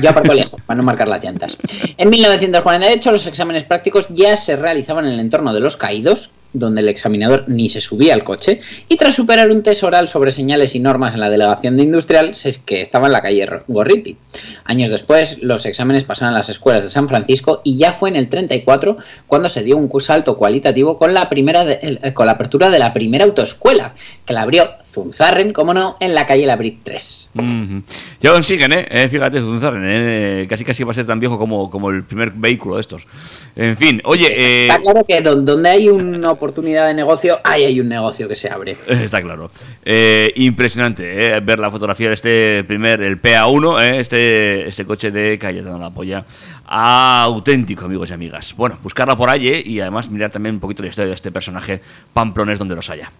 [0.00, 1.56] yo aparco lejos para no marcar las llantas.
[1.96, 6.80] En 1948 los exámenes prácticos ya se realizaban en el entorno de los caídos, donde
[6.80, 10.74] el examinador ni se subía al coche, y tras superar un test oral sobre señales
[10.74, 12.34] y normas en la delegación de industrial,
[12.64, 14.16] que estaba en la calle Gorriti.
[14.64, 18.16] Años después, los exámenes pasaron a las escuelas de San Francisco y ya fue en
[18.16, 22.70] el 34 cuando se dio un salto cualitativo con la, primera de- con la apertura
[22.70, 24.68] de la primera autoescuela, que la abrió
[25.02, 27.30] Zunzarren, como no, en la calle Labric 3.
[27.34, 27.82] Ujú.
[28.20, 28.86] Y aún siguen, ¿eh?
[28.90, 30.46] Eh, fíjate, Zunzarren, ¿eh?
[30.48, 33.06] Casi casi va a ser tan viejo como, como el primer vehículo de estos.
[33.54, 37.64] En fin, oye, eh, Está claro que don- donde hay una oportunidad de negocio, ahí
[37.64, 38.76] hay un negocio que se abre.
[38.88, 39.50] Está claro.
[39.84, 45.10] Eh, impresionante eh, ver la fotografía de este primer, el PA1, eh, este, este coche
[45.10, 46.24] de Cayetano La Polla.
[46.66, 48.54] Auténtico, amigos y amigas.
[48.56, 51.80] Bueno, buscarla por eh, y además mirar también un poquito la historia de este personaje
[52.12, 53.10] pamplones donde los haya.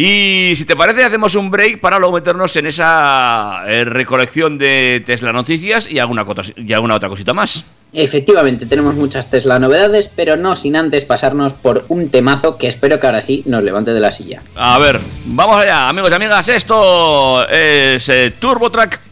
[0.00, 5.02] Y si te parece, hacemos un break para luego meternos en esa eh, recolección de
[5.04, 7.64] Tesla Noticias y alguna, y alguna otra cosita más.
[7.92, 13.00] Efectivamente, tenemos muchas Tesla novedades, pero no sin antes pasarnos por un temazo que espero
[13.00, 14.40] que ahora sí nos levante de la silla.
[14.54, 16.48] A ver, vamos allá, amigos y amigas.
[16.48, 19.07] Esto es eh, Turbo Track.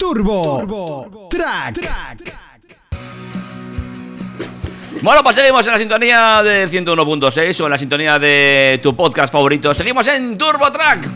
[0.00, 1.78] Turbo, Track.
[5.02, 9.30] Bueno, pues seguimos en la sintonía del 101.6 o en la sintonía de tu podcast
[9.30, 9.74] favorito.
[9.74, 11.06] Seguimos en Turbo Track.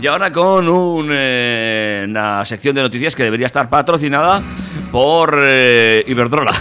[0.00, 4.40] Y ahora con un, eh, una sección de noticias que debería estar patrocinada
[4.92, 6.54] por eh, Iberdrola.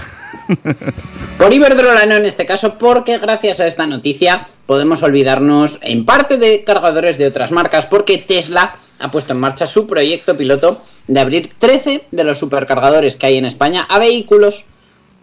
[1.37, 6.37] Por Iberdrola no en este caso, porque gracias a esta noticia podemos olvidarnos en parte
[6.37, 11.19] de cargadores de otras marcas, porque Tesla ha puesto en marcha su proyecto piloto de
[11.19, 14.65] abrir 13 de los supercargadores que hay en España a vehículos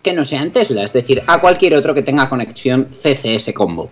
[0.02, 3.90] que no sean Tesla, es decir, a cualquier otro que tenga conexión CCS Combo.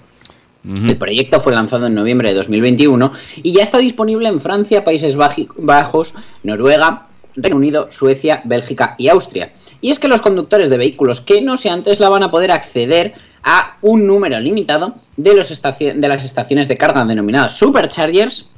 [0.64, 3.10] El proyecto fue lanzado en noviembre de 2021
[3.42, 6.14] y ya está disponible en Francia, Países Bajos,
[6.44, 9.52] Noruega, Reino Unido, Suecia, Bélgica y Austria.
[9.80, 13.14] Y es que los conductores de vehículos que no sean Tesla van a poder acceder
[13.42, 18.48] a un número limitado de, los de las estaciones de carga denominadas superchargers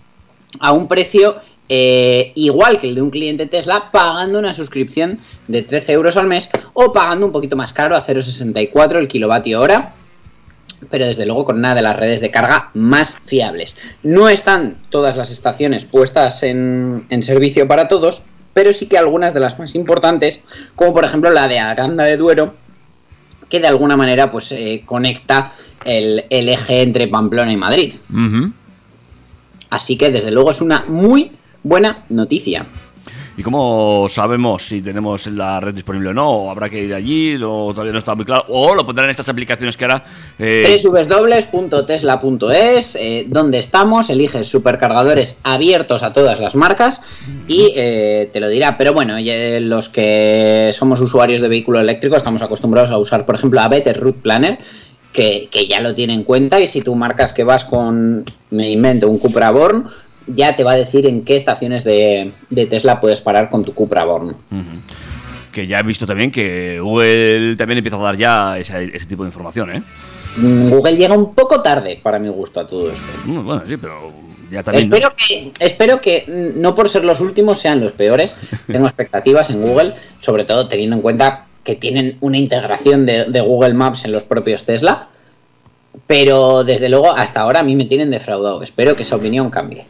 [0.61, 1.37] a un precio
[1.69, 6.27] eh, igual que el de un cliente Tesla, pagando una suscripción de 13 euros al
[6.27, 9.95] mes o pagando un poquito más caro a 0,64 el kilovatio hora
[10.91, 13.77] pero desde luego con una de las redes de carga más fiables.
[14.03, 19.35] No están todas las estaciones puestas en, en servicio para todos, pero sí que algunas
[19.35, 20.43] de las más importantes,
[20.77, 22.55] como por ejemplo la de Aranda de Duero,
[23.49, 25.53] que de alguna manera pues eh, conecta
[25.85, 27.95] el, el eje entre Pamplona y Madrid.
[29.75, 31.33] Así que desde luego es una muy
[31.65, 32.65] buena noticia.
[33.37, 36.31] ¿Y cómo sabemos si tenemos la red disponible o no?
[36.31, 37.35] ¿O habrá que ir allí?
[37.43, 38.45] ¿O todavía no está muy claro?
[38.51, 40.05] ¿O lo pondrán en estas aplicaciones que ahora...
[40.39, 47.01] eh, www.tesla.es, eh, donde estamos, eliges supercargadores abiertos a todas las marcas
[47.49, 48.79] y eh, te lo dirá.
[48.79, 53.35] Pero bueno, ya los que somos usuarios de vehículo eléctrico estamos acostumbrados a usar, por
[53.35, 54.61] ejemplo, a Better Route Planner
[55.15, 58.71] que, que ya lo tiene en cuenta y si tú marcas que vas con, me
[58.71, 59.89] invento, un Cupra Born,
[60.27, 63.73] ya te va a decir en qué estaciones de, de Tesla puedes parar con tu
[63.73, 64.37] Cupra Born.
[65.53, 69.23] Que ya he visto también que Google también empieza a dar ya ese, ese tipo
[69.23, 69.83] de información, ¿eh?
[70.37, 73.07] Mm, Google llega un poco tarde, para mi gusto, a todo esto.
[73.25, 74.13] Mm, Bueno, sí, pero
[74.51, 74.93] ya también...
[74.93, 78.37] Espero que, espero que mm, no por ser los últimos sean los peores.
[78.67, 83.41] Tengo expectativas en Google, sobre todo teniendo en cuenta que tienen una integración de, de
[83.41, 85.09] Google Maps en los propios Tesla.
[86.07, 88.63] Pero desde luego hasta ahora a mí me tienen defraudado.
[88.63, 89.87] Espero que esa opinión cambie.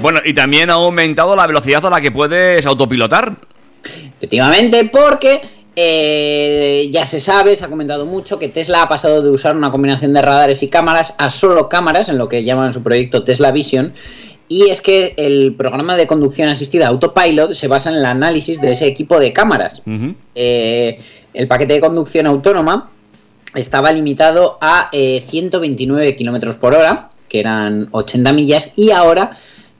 [0.00, 3.36] Bueno, y también ha aumentado la velocidad a la que puedes autopilotar.
[4.16, 5.42] Efectivamente, porque
[5.74, 9.70] eh, ya se sabe, se ha comentado mucho que Tesla ha pasado de usar una
[9.70, 13.52] combinación de radares y cámaras a solo cámaras en lo que llaman su proyecto Tesla
[13.52, 13.94] Vision.
[14.52, 18.72] Y es que el programa de conducción asistida Autopilot se basa en el análisis de
[18.72, 19.80] ese equipo de cámaras.
[20.34, 21.00] Eh,
[21.32, 22.90] el paquete de conducción autónoma
[23.54, 29.32] estaba limitado a eh, 129 kilómetros por hora, que eran 80 millas, y ahora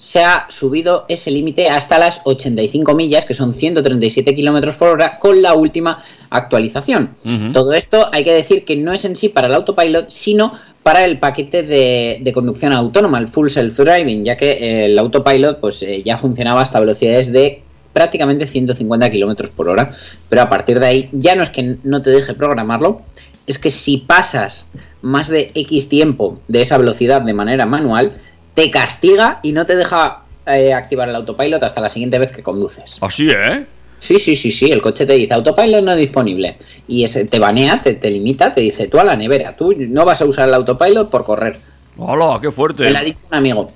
[0.03, 5.16] se ha subido ese límite hasta las 85 millas, que son 137 kilómetros por hora,
[5.20, 7.14] con la última actualización.
[7.53, 11.05] Todo esto hay que decir que no es en sí para el autopilot, sino para
[11.05, 15.84] el paquete de, de conducción autónoma, el full self-driving, ya que eh, el autopilot pues,
[15.84, 19.92] eh, ya funcionaba hasta velocidades de prácticamente 150 kilómetros por hora,
[20.28, 23.03] pero a partir de ahí ya no es que no te deje programarlo,
[23.46, 24.66] es que si pasas
[25.00, 28.16] más de X tiempo de esa velocidad de manera manual,
[28.55, 32.42] te castiga y no te deja eh, activar el autopilot hasta la siguiente vez que
[32.42, 32.98] conduces.
[33.00, 33.66] Así, ¿eh?
[34.00, 36.57] Sí, sí, sí, sí, el coche te dice autopilot no disponible.
[36.88, 40.05] Y ese te banea, te, te limita, te dice tú a la nevera, tú no
[40.05, 41.59] vas a usar el autopilot por correr.
[41.96, 42.84] ¡Hola, qué fuerte!
[42.84, 43.70] Me lo ha dicho un amigo.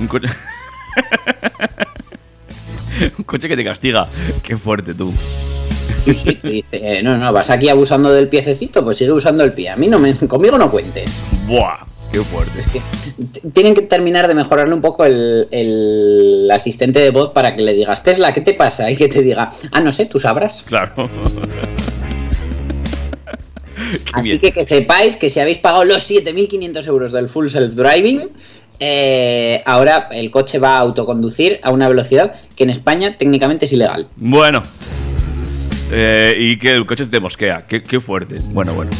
[0.00, 0.18] Un, co-
[3.18, 4.08] Un coche que te castiga.
[4.42, 5.12] Qué fuerte tú.
[6.04, 9.44] Sí, sí, te dice, eh, no, no, vas aquí abusando del piececito, pues sigue usando
[9.44, 9.70] el pie.
[9.70, 11.10] A mí no me, conmigo no cuentes.
[11.46, 11.78] Buah,
[12.12, 12.58] qué fuerte.
[12.58, 12.80] Es que
[13.52, 17.72] tienen que terminar de mejorarle un poco el, el asistente de voz para que le
[17.72, 18.90] digas, Tesla, ¿qué te pasa?
[18.90, 20.62] Y que te diga, ah, no sé, tú sabrás.
[20.62, 21.08] Claro.
[24.12, 28.28] Así que que sepáis que si habéis pagado los 7.500 euros del full self-driving,
[28.78, 33.72] eh, ahora el coche va a autoconducir a una velocidad que en España técnicamente es
[33.72, 34.08] ilegal.
[34.16, 34.62] Bueno.
[35.92, 37.66] Eh, y que el coche te mosquea.
[37.66, 38.36] Qué, qué fuerte.
[38.52, 38.90] Bueno, bueno.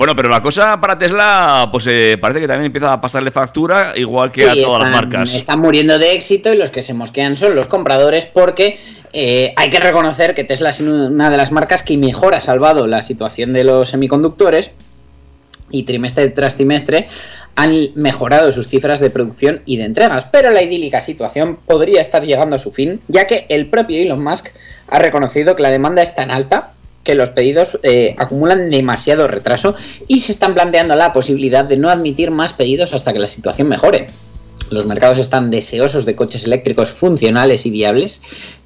[0.00, 3.92] Bueno, pero la cosa para Tesla, pues eh, parece que también empieza a pasarle factura,
[3.96, 5.34] igual que a todas las marcas.
[5.34, 8.78] Están muriendo de éxito y los que se mosquean son los compradores porque
[9.12, 12.86] eh, hay que reconocer que Tesla es una de las marcas que mejor ha salvado
[12.86, 14.70] la situación de los semiconductores
[15.70, 17.08] y trimestre tras trimestre
[17.56, 22.24] han mejorado sus cifras de producción y de entregas, pero la idílica situación podría estar
[22.24, 24.48] llegando a su fin, ya que el propio Elon Musk
[24.88, 26.72] ha reconocido que la demanda es tan alta
[27.04, 29.74] que los pedidos eh, acumulan demasiado retraso
[30.06, 33.68] y se están planteando la posibilidad de no admitir más pedidos hasta que la situación
[33.68, 34.08] mejore.
[34.70, 38.20] Los mercados están deseosos de coches eléctricos funcionales y viables.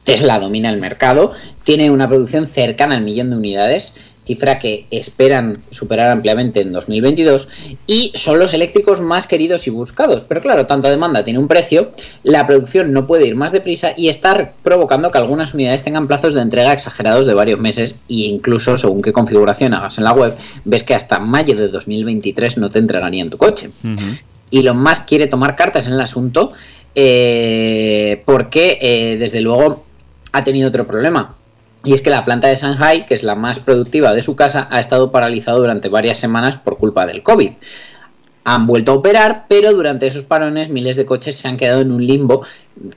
[0.04, 1.32] Tesla domina el mercado,
[1.64, 3.94] tiene una producción cercana al millón de unidades,
[4.24, 7.48] cifra que esperan superar ampliamente en 2022,
[7.86, 10.24] y son los eléctricos más queridos y buscados.
[10.26, 14.08] Pero claro, tanta demanda tiene un precio, la producción no puede ir más deprisa y
[14.08, 18.78] está provocando que algunas unidades tengan plazos de entrega exagerados de varios meses e incluso
[18.78, 22.78] según qué configuración hagas en la web, ves que hasta mayo de 2023 no te
[22.78, 23.70] entregarían tu coche.
[24.50, 26.52] Elon Musk quiere tomar cartas en el asunto
[26.94, 29.84] eh, porque, eh, desde luego,
[30.32, 31.34] ha tenido otro problema.
[31.84, 34.68] Y es que la planta de Shanghai, que es la más productiva de su casa,
[34.70, 37.52] ha estado paralizado durante varias semanas por culpa del COVID.
[38.44, 41.92] Han vuelto a operar, pero durante esos parones miles de coches se han quedado en
[41.92, 42.44] un limbo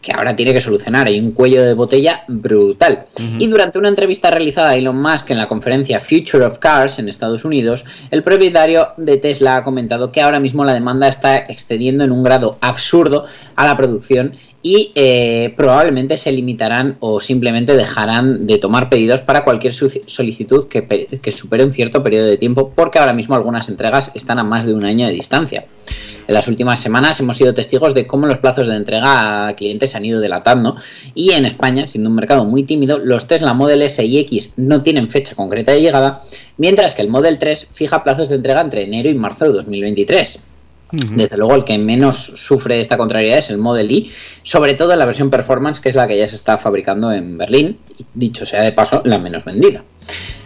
[0.02, 1.08] que ahora tiene que solucionar.
[1.08, 3.06] Hay un cuello de botella brutal.
[3.40, 7.10] Y durante una entrevista realizada a Elon Musk en la conferencia Future of Cars en
[7.10, 12.04] Estados Unidos, el propietario de Tesla ha comentado que ahora mismo la demanda está excediendo
[12.04, 13.26] en un grado absurdo
[13.56, 14.34] a la producción
[14.64, 21.20] y eh, probablemente se limitarán o simplemente dejarán de tomar pedidos para cualquier solicitud que,
[21.22, 24.66] que supere un cierto periodo de tiempo porque ahora mismo algunas entregas están a más
[24.66, 25.37] de un año de distancia.
[26.28, 29.92] En las últimas semanas hemos sido testigos de cómo los plazos de entrega a clientes
[29.92, 30.76] se han ido dilatando
[31.16, 34.84] y en España, siendo un mercado muy tímido, los Tesla Model S y X no
[34.84, 36.24] tienen fecha concreta de llegada,
[36.58, 40.40] mientras que el Model 3 fija plazos de entrega entre enero y marzo de 2023.
[40.90, 44.12] Desde luego, el que menos sufre esta contrariedad es el Model Y,
[44.44, 47.38] sobre todo en la versión Performance, que es la que ya se está fabricando en
[47.38, 49.84] Berlín, y dicho sea de paso, la menos vendida.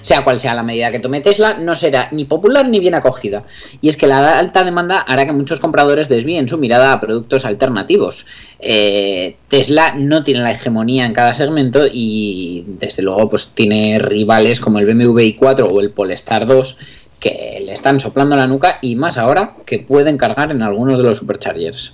[0.02, 3.44] Sea cual sea la medida que tome Tesla, no será ni popular ni bien acogida.
[3.82, 7.46] Y es que la alta demanda hará que muchos compradores desvíen su mirada a productos
[7.46, 8.26] alternativos.
[8.60, 14.60] Eh, Tesla no tiene la hegemonía en cada segmento y desde luego pues tiene rivales
[14.60, 16.78] como el BMW i4 o el Polestar 2
[17.20, 21.04] que le están soplando la nuca y más ahora que pueden cargar en algunos de
[21.04, 21.94] los superchargers.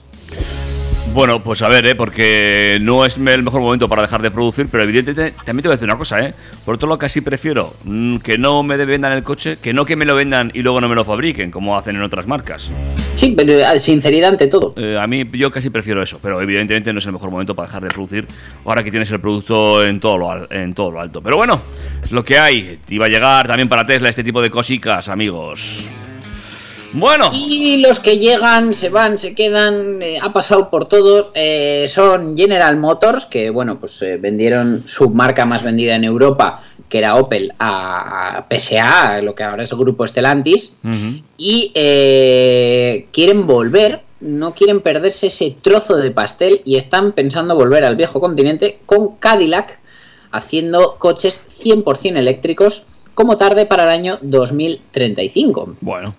[1.17, 1.95] Bueno, pues a ver, ¿eh?
[1.95, 5.73] porque no es el mejor momento para dejar de producir, pero evidentemente también te voy
[5.73, 6.35] a decir una cosa, ¿eh?
[6.63, 9.95] Por otro lado, casi prefiero mm, que no me vendan el coche, que no que
[9.95, 12.69] me lo vendan y luego no me lo fabriquen, como hacen en otras marcas.
[13.15, 14.75] Sí, pero eh, sinceridad ante todo.
[14.77, 17.67] Eh, a mí yo casi prefiero eso, pero evidentemente no es el mejor momento para
[17.67, 18.27] dejar de producir
[18.63, 21.23] ahora que tienes el producto en todo lo, al- en todo lo alto.
[21.23, 21.59] Pero bueno,
[22.03, 22.77] es lo que hay.
[22.89, 25.89] Iba a llegar también para Tesla este tipo de cosicas, amigos.
[26.93, 27.29] Bueno.
[27.33, 32.37] Y los que llegan, se van, se quedan, eh, ha pasado por todos, eh, son
[32.37, 37.15] General Motors, que bueno, pues eh, vendieron su marca más vendida en Europa, que era
[37.15, 40.77] Opel, a, a PSA, lo que ahora es el grupo Stellantis,
[41.37, 41.71] y
[43.11, 48.19] quieren volver, no quieren perderse ese trozo de pastel y están pensando volver al viejo
[48.19, 49.79] continente con Cadillac,
[50.31, 55.75] haciendo coches 100% eléctricos como tarde para el año 2035.
[55.81, 56.13] Bueno.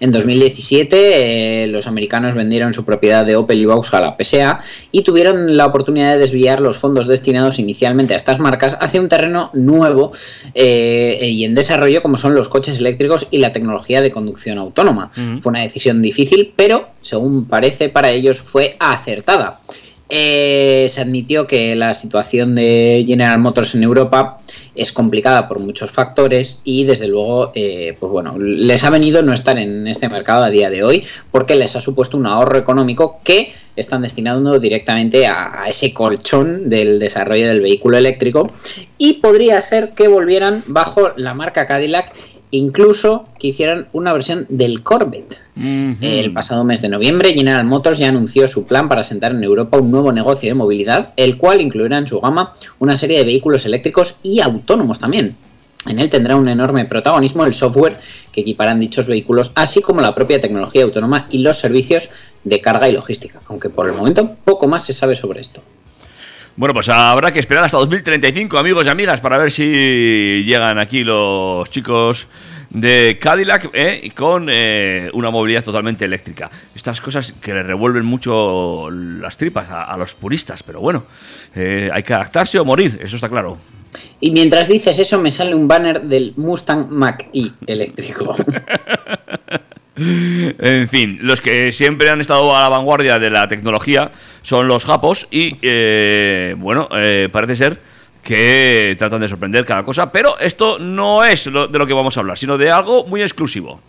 [0.00, 4.60] En 2017 eh, los americanos vendieron su propiedad de Opel y Vauxhall a PSA
[4.92, 9.08] y tuvieron la oportunidad de desviar los fondos destinados inicialmente a estas marcas hacia un
[9.08, 10.12] terreno nuevo
[10.54, 15.10] eh, y en desarrollo como son los coches eléctricos y la tecnología de conducción autónoma.
[15.40, 19.60] Fue una decisión difícil, pero según parece para ellos fue acertada.
[20.08, 24.38] Eh, se admitió que la situación de General Motors en Europa
[24.76, 29.32] es complicada por muchos factores y desde luego, eh, pues bueno, les ha venido no
[29.32, 33.18] estar en este mercado a día de hoy porque les ha supuesto un ahorro económico
[33.24, 38.52] que están destinando directamente a, a ese colchón del desarrollo del vehículo eléctrico
[38.98, 42.14] y podría ser que volvieran bajo la marca Cadillac
[42.52, 45.45] incluso que hicieran una versión del Corvette.
[45.58, 49.78] El pasado mes de noviembre, General Motors ya anunció su plan para sentar en Europa
[49.78, 53.64] un nuevo negocio de movilidad, el cual incluirá en su gama una serie de vehículos
[53.64, 55.34] eléctricos y autónomos también.
[55.86, 58.00] En él tendrá un enorme protagonismo el software
[58.32, 62.10] que equiparán dichos vehículos, así como la propia tecnología autónoma y los servicios
[62.44, 65.62] de carga y logística, aunque por el momento poco más se sabe sobre esto.
[66.56, 71.04] Bueno, pues habrá que esperar hasta 2035, amigos y amigas, para ver si llegan aquí
[71.04, 72.28] los chicos
[72.70, 74.10] de Cadillac ¿eh?
[74.16, 76.50] con eh, una movilidad totalmente eléctrica.
[76.74, 81.04] Estas cosas que le revuelven mucho las tripas a, a los puristas, pero bueno,
[81.54, 83.58] eh, hay que adaptarse o morir, eso está claro.
[84.20, 88.34] Y mientras dices eso, me sale un banner del Mustang Mach-E eléctrico.
[89.98, 94.10] En fin, los que siempre han estado a la vanguardia de la tecnología
[94.42, 97.80] son los japos y, eh, bueno, eh, parece ser
[98.22, 102.16] que tratan de sorprender cada cosa, pero esto no es lo- de lo que vamos
[102.16, 103.80] a hablar, sino de algo muy exclusivo.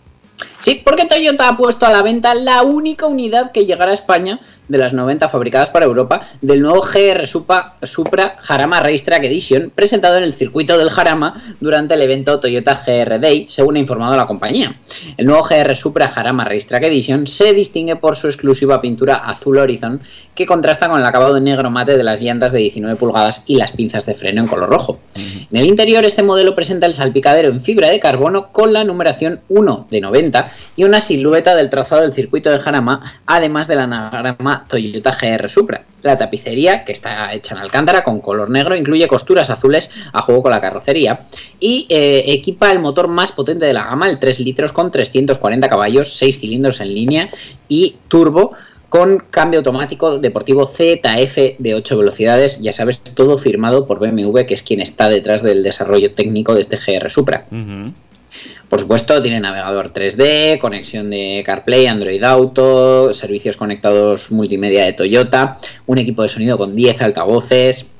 [0.60, 4.40] Sí, porque Toyota ha puesto a la venta la única unidad que llegará a España
[4.68, 10.16] de las 90 fabricadas para Europa del nuevo GR Supra, Supra Jarama Racetrack Edition presentado
[10.16, 14.26] en el circuito del Jarama durante el evento Toyota GR Day, según ha informado la
[14.26, 14.76] compañía.
[15.16, 20.00] El nuevo GR Supra Jarama Racetrack Edition se distingue por su exclusiva pintura azul horizon
[20.34, 23.72] que contrasta con el acabado negro mate de las llantas de 19 pulgadas y las
[23.72, 24.98] pinzas de freno en color rojo.
[25.14, 29.40] En el interior este modelo presenta el salpicadero en fibra de carbono con la numeración
[29.48, 34.66] 1 de 90 y una silueta del trazado del circuito de Jarama, además del anagrama
[34.68, 35.84] Toyota GR Supra.
[36.02, 40.42] La tapicería, que está hecha en alcántara con color negro, incluye costuras azules a juego
[40.42, 41.20] con la carrocería
[41.58, 45.68] y eh, equipa el motor más potente de la gama, el 3 litros con 340
[45.68, 47.30] caballos, 6 cilindros en línea
[47.68, 48.52] y turbo
[48.88, 54.54] con cambio automático deportivo ZF de 8 velocidades, ya sabes, todo firmado por BMW, que
[54.54, 57.46] es quien está detrás del desarrollo técnico de este GR Supra.
[58.68, 65.58] Por supuesto, tiene navegador 3D, conexión de CarPlay, Android Auto, servicios conectados multimedia de Toyota,
[65.86, 67.90] un equipo de sonido con 10 altavoces,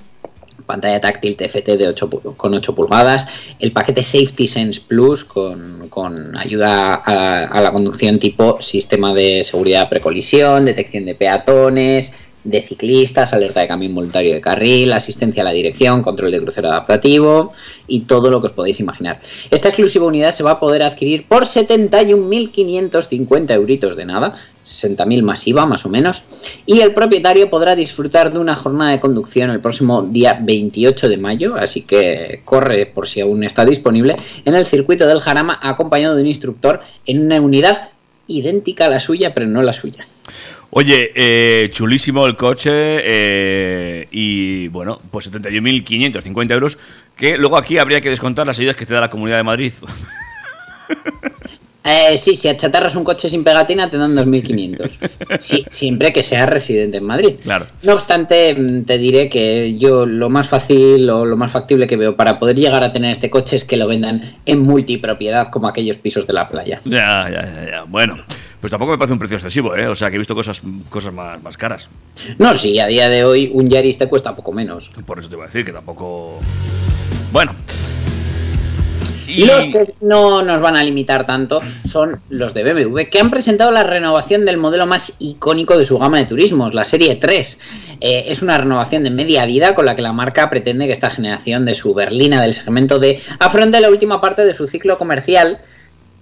[0.67, 3.27] pantalla táctil TFT de 8, pu- con 8 pulgadas,
[3.59, 9.43] el paquete Safety Sense Plus con, con ayuda a, a la conducción tipo sistema de
[9.45, 12.13] seguridad precolisión, detección de peatones,
[12.49, 16.69] de ciclistas, alerta de cambio involuntario de carril, asistencia a la dirección, control de crucero
[16.69, 17.53] adaptativo
[17.87, 19.21] y todo lo que os podéis imaginar.
[19.51, 24.33] Esta exclusiva unidad se va a poder adquirir por 71.550 euritos de nada,
[24.65, 26.25] 60.000 masiva más o menos,
[26.65, 31.19] y el propietario podrá disfrutar de una jornada de conducción el próximo día 28 de
[31.19, 36.17] mayo, así que corre por si aún está disponible, en el circuito del Jarama acompañado
[36.17, 37.91] de un instructor en una unidad
[38.27, 40.05] idéntica a la suya, pero no la suya.
[40.71, 46.79] Oye, eh, chulísimo el coche eh, y bueno, pues 71.550 euros,
[47.17, 49.73] que luego aquí habría que descontar las ayudas que te da la Comunidad de Madrid.
[51.85, 55.39] Eh, sí, si achatarras un coche sin pegatina te dan 2.500.
[55.41, 57.37] Sí, siempre que seas residente en Madrid.
[57.43, 57.67] Claro.
[57.83, 61.97] No obstante, mm, te diré que yo lo más fácil o lo más factible que
[61.97, 65.67] veo para poder llegar a tener este coche es que lo vendan en multipropiedad como
[65.67, 66.81] aquellos pisos de la playa.
[66.85, 67.83] Ya, ya, ya, ya.
[67.85, 68.19] Bueno,
[68.61, 69.87] pues tampoco me parece un precio excesivo, ¿eh?
[69.87, 71.89] O sea, que he visto cosas, cosas más, más caras.
[72.39, 74.91] No, sí, a día de hoy un Yaris te cuesta poco menos.
[75.07, 76.41] Por eso te iba a decir que tampoco.
[77.33, 77.55] Bueno.
[79.37, 83.71] Los que no nos van a limitar tanto son los de BMW, que han presentado
[83.71, 87.59] la renovación del modelo más icónico de su gama de turismos, la serie 3.
[88.01, 91.11] Eh, es una renovación de media vida con la que la marca pretende que esta
[91.11, 95.61] generación de su berlina del segmento D afronte la última parte de su ciclo comercial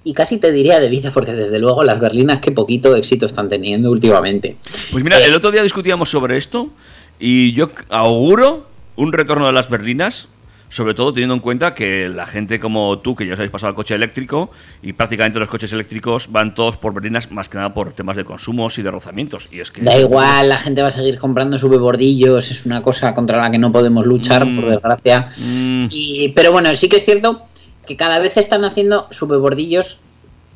[0.07, 3.48] y casi te diría de vida, porque desde luego las berlinas qué poquito éxito están
[3.48, 4.57] teniendo últimamente.
[4.92, 6.70] Pues mira, Eh, el otro día discutíamos sobre esto
[7.18, 10.28] y yo auguro un retorno de las berlinas,
[10.68, 13.70] sobre todo teniendo en cuenta que la gente como tú, que ya os habéis pasado
[13.70, 14.50] al coche eléctrico,
[14.80, 18.24] y prácticamente los coches eléctricos van todos por berlinas, más que nada por temas de
[18.24, 19.48] consumos y de rozamientos.
[19.50, 23.12] Y es que Da igual, la gente va a seguir comprando bordillos, es una cosa
[23.12, 24.61] contra la que no podemos luchar, Mm.
[24.61, 25.30] por desgracia.
[25.90, 27.42] Y, pero bueno, sí que es cierto
[27.87, 29.99] que cada vez están haciendo bordillos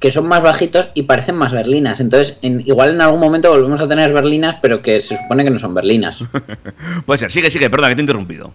[0.01, 2.01] que son más bajitos y parecen más berlinas.
[2.01, 5.51] Entonces, en- igual en algún momento volvemos a tener berlinas, pero que se supone que
[5.51, 6.19] no son berlinas.
[7.07, 8.53] Puede ser, sigue, sigue, perdón, que te he interrumpido.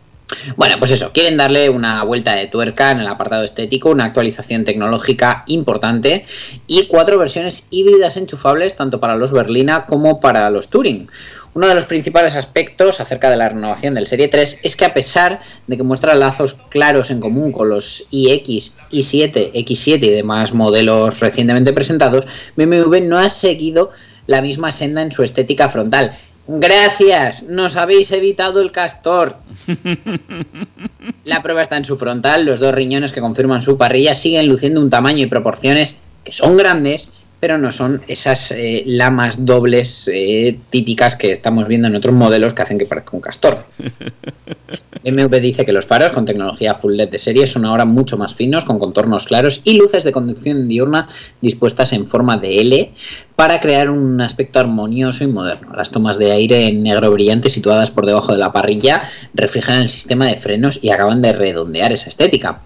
[0.55, 4.63] Bueno, pues eso, quieren darle una vuelta de tuerca en el apartado estético, una actualización
[4.63, 6.25] tecnológica importante
[6.65, 11.07] y cuatro versiones híbridas enchufables tanto para los Berlina como para los Touring.
[11.55, 14.93] Uno de los principales aspectos acerca de la renovación del Serie 3 es que a
[14.93, 20.51] pesar de que muestra lazos claros en común con los iX, i7, X7 y demás
[20.51, 22.25] modelos recientemente presentados,
[22.57, 23.91] BMW no ha seguido
[24.27, 26.17] la misma senda en su estética frontal.
[26.45, 29.37] Gracias, nos habéis evitado el castor.
[31.23, 34.81] La prueba está en su frontal, los dos riñones que confirman su parrilla siguen luciendo
[34.81, 37.07] un tamaño y proporciones que son grandes,
[37.39, 42.53] pero no son esas eh, lamas dobles eh, típicas que estamos viendo en otros modelos
[42.53, 43.65] que hacen que parezca un castor.
[45.03, 48.33] BMW dice que los faros con tecnología full LED de serie son ahora mucho más
[48.33, 51.07] finos, con contornos claros y luces de conducción diurna
[51.41, 52.91] dispuestas en forma de L
[53.35, 55.73] para crear un aspecto armonioso y moderno.
[55.75, 59.89] Las tomas de aire en negro brillante situadas por debajo de la parrilla reflejan el
[59.89, 62.61] sistema de frenos y acaban de redondear esa estética.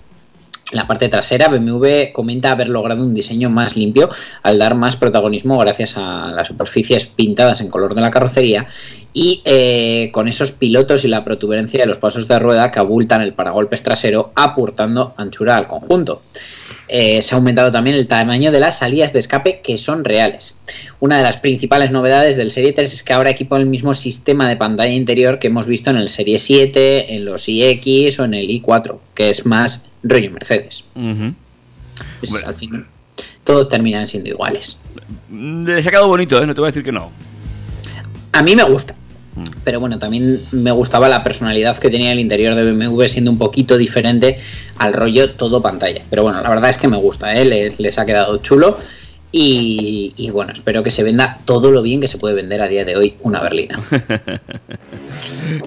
[0.72, 4.10] En la parte trasera, BMW comenta haber logrado un diseño más limpio
[4.44, 8.68] al dar más protagonismo gracias a las superficies pintadas en color de la carrocería
[9.12, 13.22] y eh, con esos pilotos y la protuberancia de los pasos de rueda que abultan
[13.22, 16.22] el paragolpes trasero, aportando anchura al conjunto.
[16.88, 20.56] Eh, se ha aumentado también el tamaño de las salidas de escape que son reales.
[21.00, 24.48] Una de las principales novedades del Serie 3 es que ahora equipa el mismo sistema
[24.48, 28.36] de pantalla interior que hemos visto en el Serie 7, en los iX o en
[28.36, 30.84] el i4, que es más rollo Mercedes.
[32.20, 32.86] Pues, al final,
[33.44, 34.80] todos terminan siendo iguales.
[35.32, 36.46] Les ha quedado bonito, ¿eh?
[36.46, 37.12] No te voy a decir que no.
[38.32, 38.96] A mí me gusta.
[39.64, 43.38] Pero bueno, también me gustaba la personalidad que tenía el interior de BMW siendo un
[43.38, 44.40] poquito diferente
[44.78, 46.02] al rollo todo pantalla.
[46.10, 47.46] Pero bueno, la verdad es que me gusta, ¿eh?
[47.46, 48.78] les, les ha quedado chulo.
[49.32, 52.68] Y, y bueno, espero que se venda todo lo bien que se puede vender a
[52.68, 53.80] día de hoy una berlina.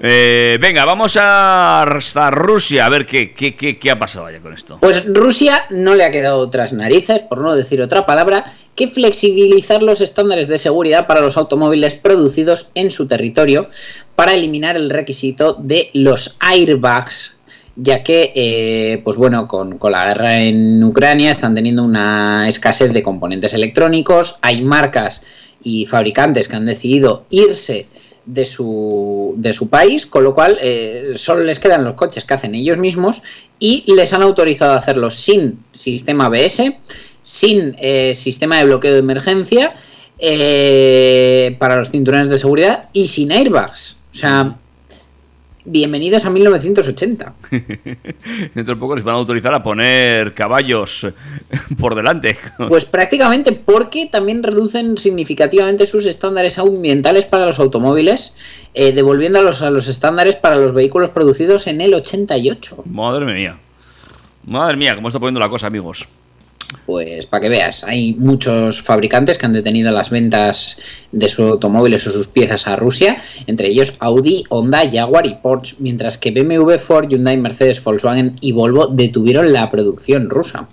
[0.01, 4.39] Eh, venga, vamos a hasta Rusia a ver qué, qué, qué, qué ha pasado allá
[4.39, 4.77] con esto.
[4.81, 9.83] Pues Rusia no le ha quedado otras narices, por no decir otra palabra, que flexibilizar
[9.83, 13.69] los estándares de seguridad para los automóviles producidos en su territorio
[14.15, 17.37] para eliminar el requisito de los airbags
[17.75, 22.93] ya que, eh, pues bueno, con, con, la guerra en Ucrania están teniendo una escasez
[22.93, 25.23] de componentes electrónicos, hay marcas
[25.63, 27.87] y fabricantes que han decidido irse
[28.25, 32.33] de su, de su país, con lo cual eh, solo les quedan los coches que
[32.33, 33.21] hacen ellos mismos
[33.59, 36.73] y les han autorizado a hacerlo sin sistema ABS,
[37.23, 39.75] sin eh, sistema de bloqueo de emergencia,
[40.19, 43.97] eh, para los cinturones de seguridad y sin airbags.
[44.11, 44.57] O sea,
[45.65, 47.33] bienvenidos a 1980.
[48.53, 51.07] Dentro de poco les van a autorizar a poner caballos
[51.79, 52.37] por delante.
[52.69, 58.33] Pues prácticamente porque también reducen significativamente sus estándares ambientales para los automóviles,
[58.73, 62.83] eh, devolviendo a los, a los estándares para los vehículos producidos en el 88.
[62.85, 63.57] Madre mía.
[64.45, 66.07] Madre mía, cómo está poniendo la cosa, amigos.
[66.85, 70.77] Pues para que veas, hay muchos fabricantes que han detenido las ventas
[71.11, 75.75] de sus automóviles o sus piezas a Rusia, entre ellos Audi, Honda, Jaguar y Porsche,
[75.79, 80.67] mientras que BMW, Ford, Hyundai, Mercedes, Volkswagen y Volvo detuvieron la producción rusa.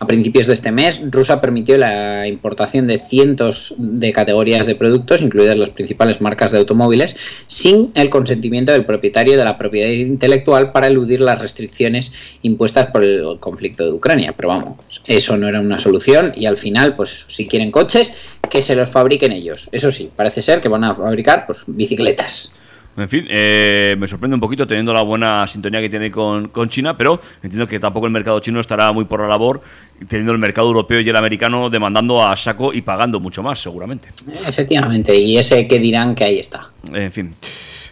[0.00, 5.22] A principios de este mes, Rusia permitió la importación de cientos de categorías de productos,
[5.22, 7.16] incluidas las principales marcas de automóviles,
[7.46, 13.04] sin el consentimiento del propietario de la propiedad intelectual para eludir las restricciones impuestas por
[13.04, 14.34] el conflicto de Ucrania.
[14.36, 18.12] Pero vamos, eso no era una solución y al final, pues eso, si quieren coches,
[18.50, 19.68] que se los fabriquen ellos.
[19.70, 22.52] Eso sí, parece ser que van a fabricar pues bicicletas.
[22.96, 26.68] En fin, eh, me sorprende un poquito teniendo la buena sintonía que tiene con, con
[26.68, 29.62] China, pero entiendo que tampoco el mercado chino estará muy por la labor,
[30.08, 34.08] teniendo el mercado europeo y el americano demandando a saco y pagando mucho más, seguramente.
[34.46, 36.70] Efectivamente, y ese que dirán que ahí está.
[36.92, 37.34] En fin.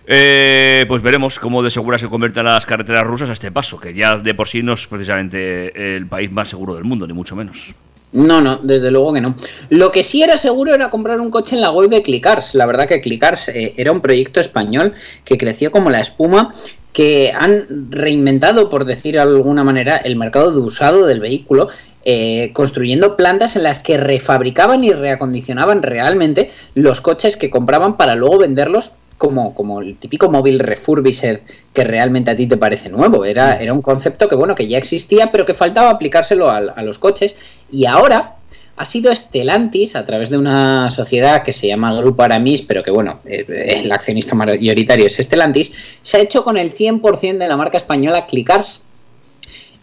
[0.06, 3.94] Eh, pues veremos cómo de segura se convierten las carreteras rusas a este paso, que
[3.94, 7.36] ya de por sí no es precisamente el país más seguro del mundo, ni mucho
[7.36, 7.74] menos.
[8.12, 9.34] No, no, desde luego que no.
[9.70, 12.54] Lo que sí era seguro era comprar un coche en la web de Clickars.
[12.54, 14.92] La verdad que Clickars eh, era un proyecto español
[15.24, 16.54] que creció como la espuma,
[16.92, 21.68] que han reinventado, por decir de alguna manera, el mercado de usado del vehículo.
[22.04, 28.16] eh, construyendo plantas en las que refabricaban y reacondicionaban realmente los coches que compraban para
[28.16, 28.90] luego venderlos
[29.22, 31.42] como, como el típico móvil refurbished
[31.72, 33.24] que realmente a ti te parece nuevo.
[33.24, 36.82] Era, era un concepto que bueno, que ya existía, pero que faltaba aplicárselo a, a
[36.82, 37.36] los coches.
[37.70, 38.34] Y ahora
[38.74, 42.90] ha sido Stellantis, a través de una sociedad que se llama Grupo Aramis, pero que
[42.90, 43.44] bueno, eh,
[43.84, 48.26] el accionista mayoritario es Stellantis, se ha hecho con el 100% de la marca española
[48.26, 48.82] Clickars.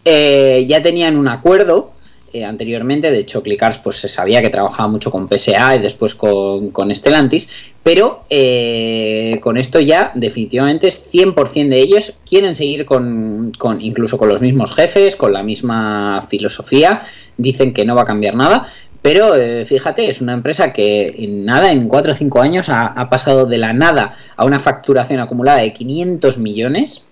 [0.03, 1.93] Eh, ya tenían un acuerdo
[2.33, 6.15] eh, anteriormente, de hecho Clickars pues se sabía que trabajaba mucho con PSA y después
[6.15, 7.49] con, con Stellantis,
[7.83, 14.17] pero eh, con esto ya definitivamente es 100% de ellos quieren seguir con, con incluso
[14.17, 17.01] con los mismos jefes, con la misma filosofía,
[17.37, 18.67] dicen que no va a cambiar nada,
[19.01, 22.87] pero eh, fíjate, es una empresa que en nada, en 4 o 5 años, ha,
[22.87, 27.03] ha pasado de la nada a una facturación acumulada de 500 millones.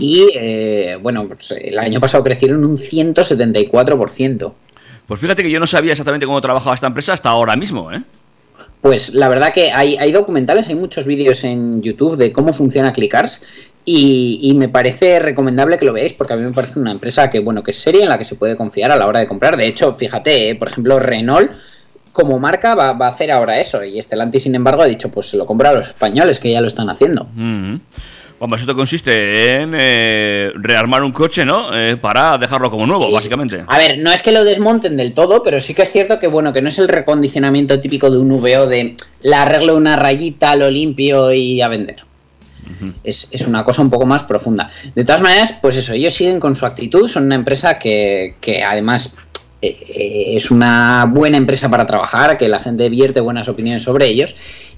[0.00, 4.52] Y eh, bueno, pues, el año pasado crecieron un 174%.
[5.06, 8.02] Pues fíjate que yo no sabía exactamente cómo trabajaba esta empresa hasta ahora mismo, ¿eh?
[8.80, 12.92] Pues la verdad que hay, hay documentales, hay muchos vídeos en YouTube de cómo funciona
[12.92, 13.40] Clickars
[13.84, 17.30] y, y me parece recomendable que lo veáis porque a mí me parece una empresa
[17.30, 19.26] que bueno que es seria en la que se puede confiar a la hora de
[19.26, 19.56] comprar.
[19.56, 21.50] De hecho, fíjate, eh, por ejemplo, Renault
[22.12, 25.30] como marca va, va a hacer ahora eso y Stellantis sin embargo ha dicho pues
[25.30, 27.26] se lo compra a los españoles que ya lo están haciendo.
[27.34, 27.76] Mm.
[28.44, 31.74] Vamos, esto consiste en eh, rearmar un coche, ¿no?
[31.74, 33.64] Eh, para dejarlo como nuevo, básicamente.
[33.66, 36.26] A ver, no es que lo desmonten del todo, pero sí que es cierto que
[36.26, 40.56] bueno, que no es el recondicionamiento típico de un VO de la arreglo una rayita,
[40.56, 42.04] lo limpio y a vender.
[43.02, 44.70] Es, es una cosa un poco más profunda.
[44.94, 48.62] De todas maneras, pues eso, ellos siguen con su actitud, son una empresa que, que
[48.62, 49.16] además
[49.64, 54.06] eh, eh, es una buena empresa para trabajar, que la gente vierte buenas opiniones sobre
[54.06, 54.36] ellos.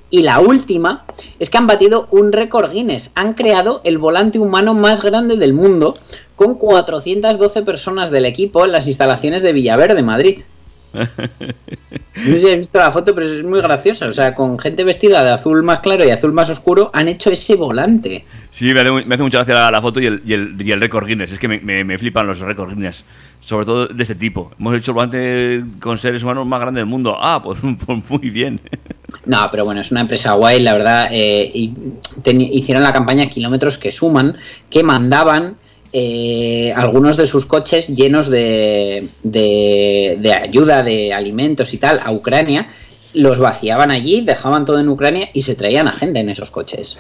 [0.09, 1.05] Y la última
[1.39, 3.11] es que han batido un récord Guinness.
[3.15, 5.97] Han creado el volante humano más grande del mundo
[6.37, 10.43] con 412 personas del equipo en las instalaciones de Villaverde, Madrid.
[10.97, 14.07] No sé si has visto la foto, pero es muy graciosa.
[14.07, 17.31] O sea, con gente vestida de azul más claro y azul más oscuro, han hecho
[17.31, 18.25] ese volante.
[18.51, 20.73] Sí, me hace, me hace mucha gracia la, la foto y el, y, el, y
[20.73, 21.33] el récord Guinness.
[21.33, 23.05] Es que me, me, me flipan los récords Guinness.
[23.41, 24.51] Sobre todo de este tipo.
[24.59, 27.17] Hemos hecho el volante con seres humanos más grande del mundo.
[27.21, 28.61] Ah, pues, pues muy bien.
[29.27, 31.09] No, pero bueno, es una empresa guay, la verdad.
[31.13, 31.75] Eh, y
[32.23, 34.37] ten- hicieron la campaña Kilómetros que suman,
[34.71, 35.57] que mandaban
[35.99, 42.69] eh, algunos de sus coches llenos de, de, ayuda, de alimentos y tal, a Ucrania.
[43.15, 46.99] Los vaciaban allí, dejaban todo en Ucrania y se traían a gente en esos coches.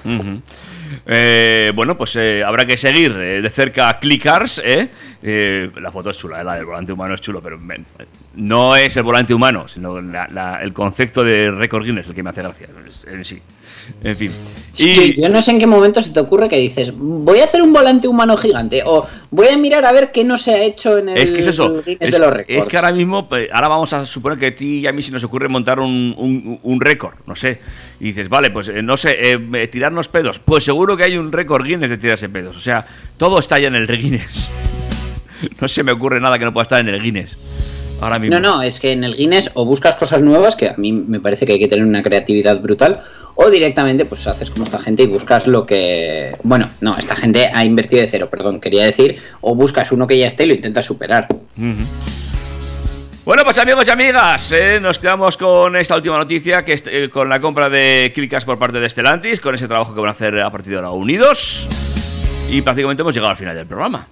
[1.06, 4.60] Eh, bueno, pues eh, habrá que seguir eh, de cerca a Clickars.
[4.64, 4.88] ¿eh?
[5.22, 7.58] Eh, la foto es chula, eh, la del volante humano es chulo, pero
[8.34, 12.22] no es el volante humano, sino la- la- el concepto de récord Guinness el que
[12.22, 12.68] me hace gracia
[13.06, 13.40] en sí.
[14.02, 14.32] En fin.
[14.72, 17.62] Sí, yo no sé en qué momento se te ocurre que dices, voy a hacer
[17.62, 20.98] un volante humano gigante o voy a mirar a ver qué no se ha hecho
[20.98, 21.82] en el Es que es eso.
[21.84, 24.54] Guinness Es, de los es que ahora mismo, pues, ahora vamos a suponer que a
[24.54, 27.60] ti y a mí se nos ocurre montar un, un- un récord, no sé.
[28.00, 30.38] Y dices, vale, pues eh, no sé, eh, eh, tirarnos pedos.
[30.38, 32.56] Pues seguro que hay un récord Guinness de tirarse pedos.
[32.56, 32.86] O sea,
[33.16, 34.50] todo está ya en el Guinness.
[35.60, 37.36] No se me ocurre nada que no pueda estar en el Guinness.
[38.00, 38.38] Ahora mismo.
[38.38, 41.20] No, no, es que en el Guinness o buscas cosas nuevas, que a mí me
[41.20, 43.02] parece que hay que tener una creatividad brutal,
[43.34, 46.36] o directamente pues haces como esta gente y buscas lo que...
[46.42, 50.18] Bueno, no, esta gente ha invertido de cero, perdón, quería decir, o buscas uno que
[50.18, 51.28] ya esté y lo intentas superar.
[51.30, 51.84] Ujú.
[53.26, 57.10] Bueno, pues amigos y amigas, eh, nos quedamos con esta última noticia, que es eh,
[57.12, 60.12] con la compra de Clickas por parte de Stellantis, con ese trabajo que van a
[60.12, 61.68] hacer a partir de ahora unidos.
[62.48, 64.06] Y prácticamente hemos llegado al final del programa.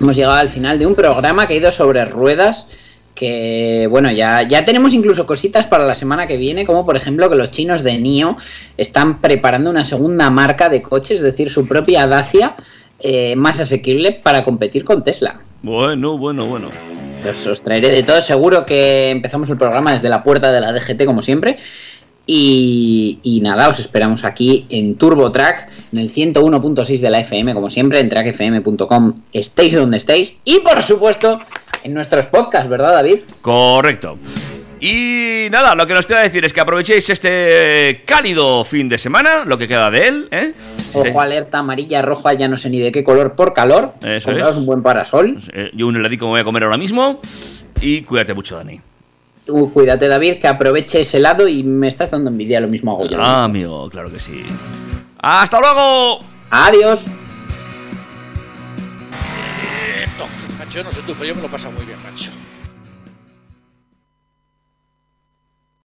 [0.00, 2.68] Hemos llegado al final de un programa que ha ido sobre ruedas,
[3.12, 7.28] que bueno, ya, ya tenemos incluso cositas para la semana que viene, como por ejemplo
[7.28, 8.36] que los chinos de NIO
[8.76, 12.54] están preparando una segunda marca de coches, es decir, su propia Dacia
[13.00, 15.40] eh, más asequible para competir con Tesla.
[15.60, 16.68] Bueno, bueno, bueno.
[17.28, 18.20] Os, os traeré de todo.
[18.20, 21.58] Seguro que empezamos el programa desde la puerta de la DGT, como siempre.
[22.30, 27.54] Y, y nada, os esperamos aquí en Turbo Track, en el 101.6 de la FM,
[27.54, 30.36] como siempre, en trackfm.com, estéis donde estéis.
[30.44, 31.40] Y por supuesto,
[31.82, 33.20] en nuestros podcasts, ¿verdad, David?
[33.40, 34.18] Correcto.
[34.80, 39.44] Y nada, lo que nos queda decir es que aprovechéis este cálido fin de semana,
[39.44, 40.52] lo que queda de él, ¿eh?
[40.94, 43.94] Ojo alerta amarilla, roja, ya no sé ni de qué color por calor.
[44.02, 44.56] Eso es.
[44.56, 45.36] un buen parasol.
[45.52, 47.20] Eh, Yo un heladico me voy a comer ahora mismo.
[47.80, 48.80] Y cuídate mucho, Dani.
[49.46, 53.08] Tú cuídate, David, que aproveche ese helado y me estás dando envidia, lo mismo hago
[53.08, 53.18] yo.
[53.20, 54.44] Ah, amigo, claro que sí.
[55.18, 56.20] ¡Hasta luego!
[56.50, 57.04] Adiós.
[60.58, 62.30] Macho, no sé tú, pero yo me lo he pasado muy bien, macho.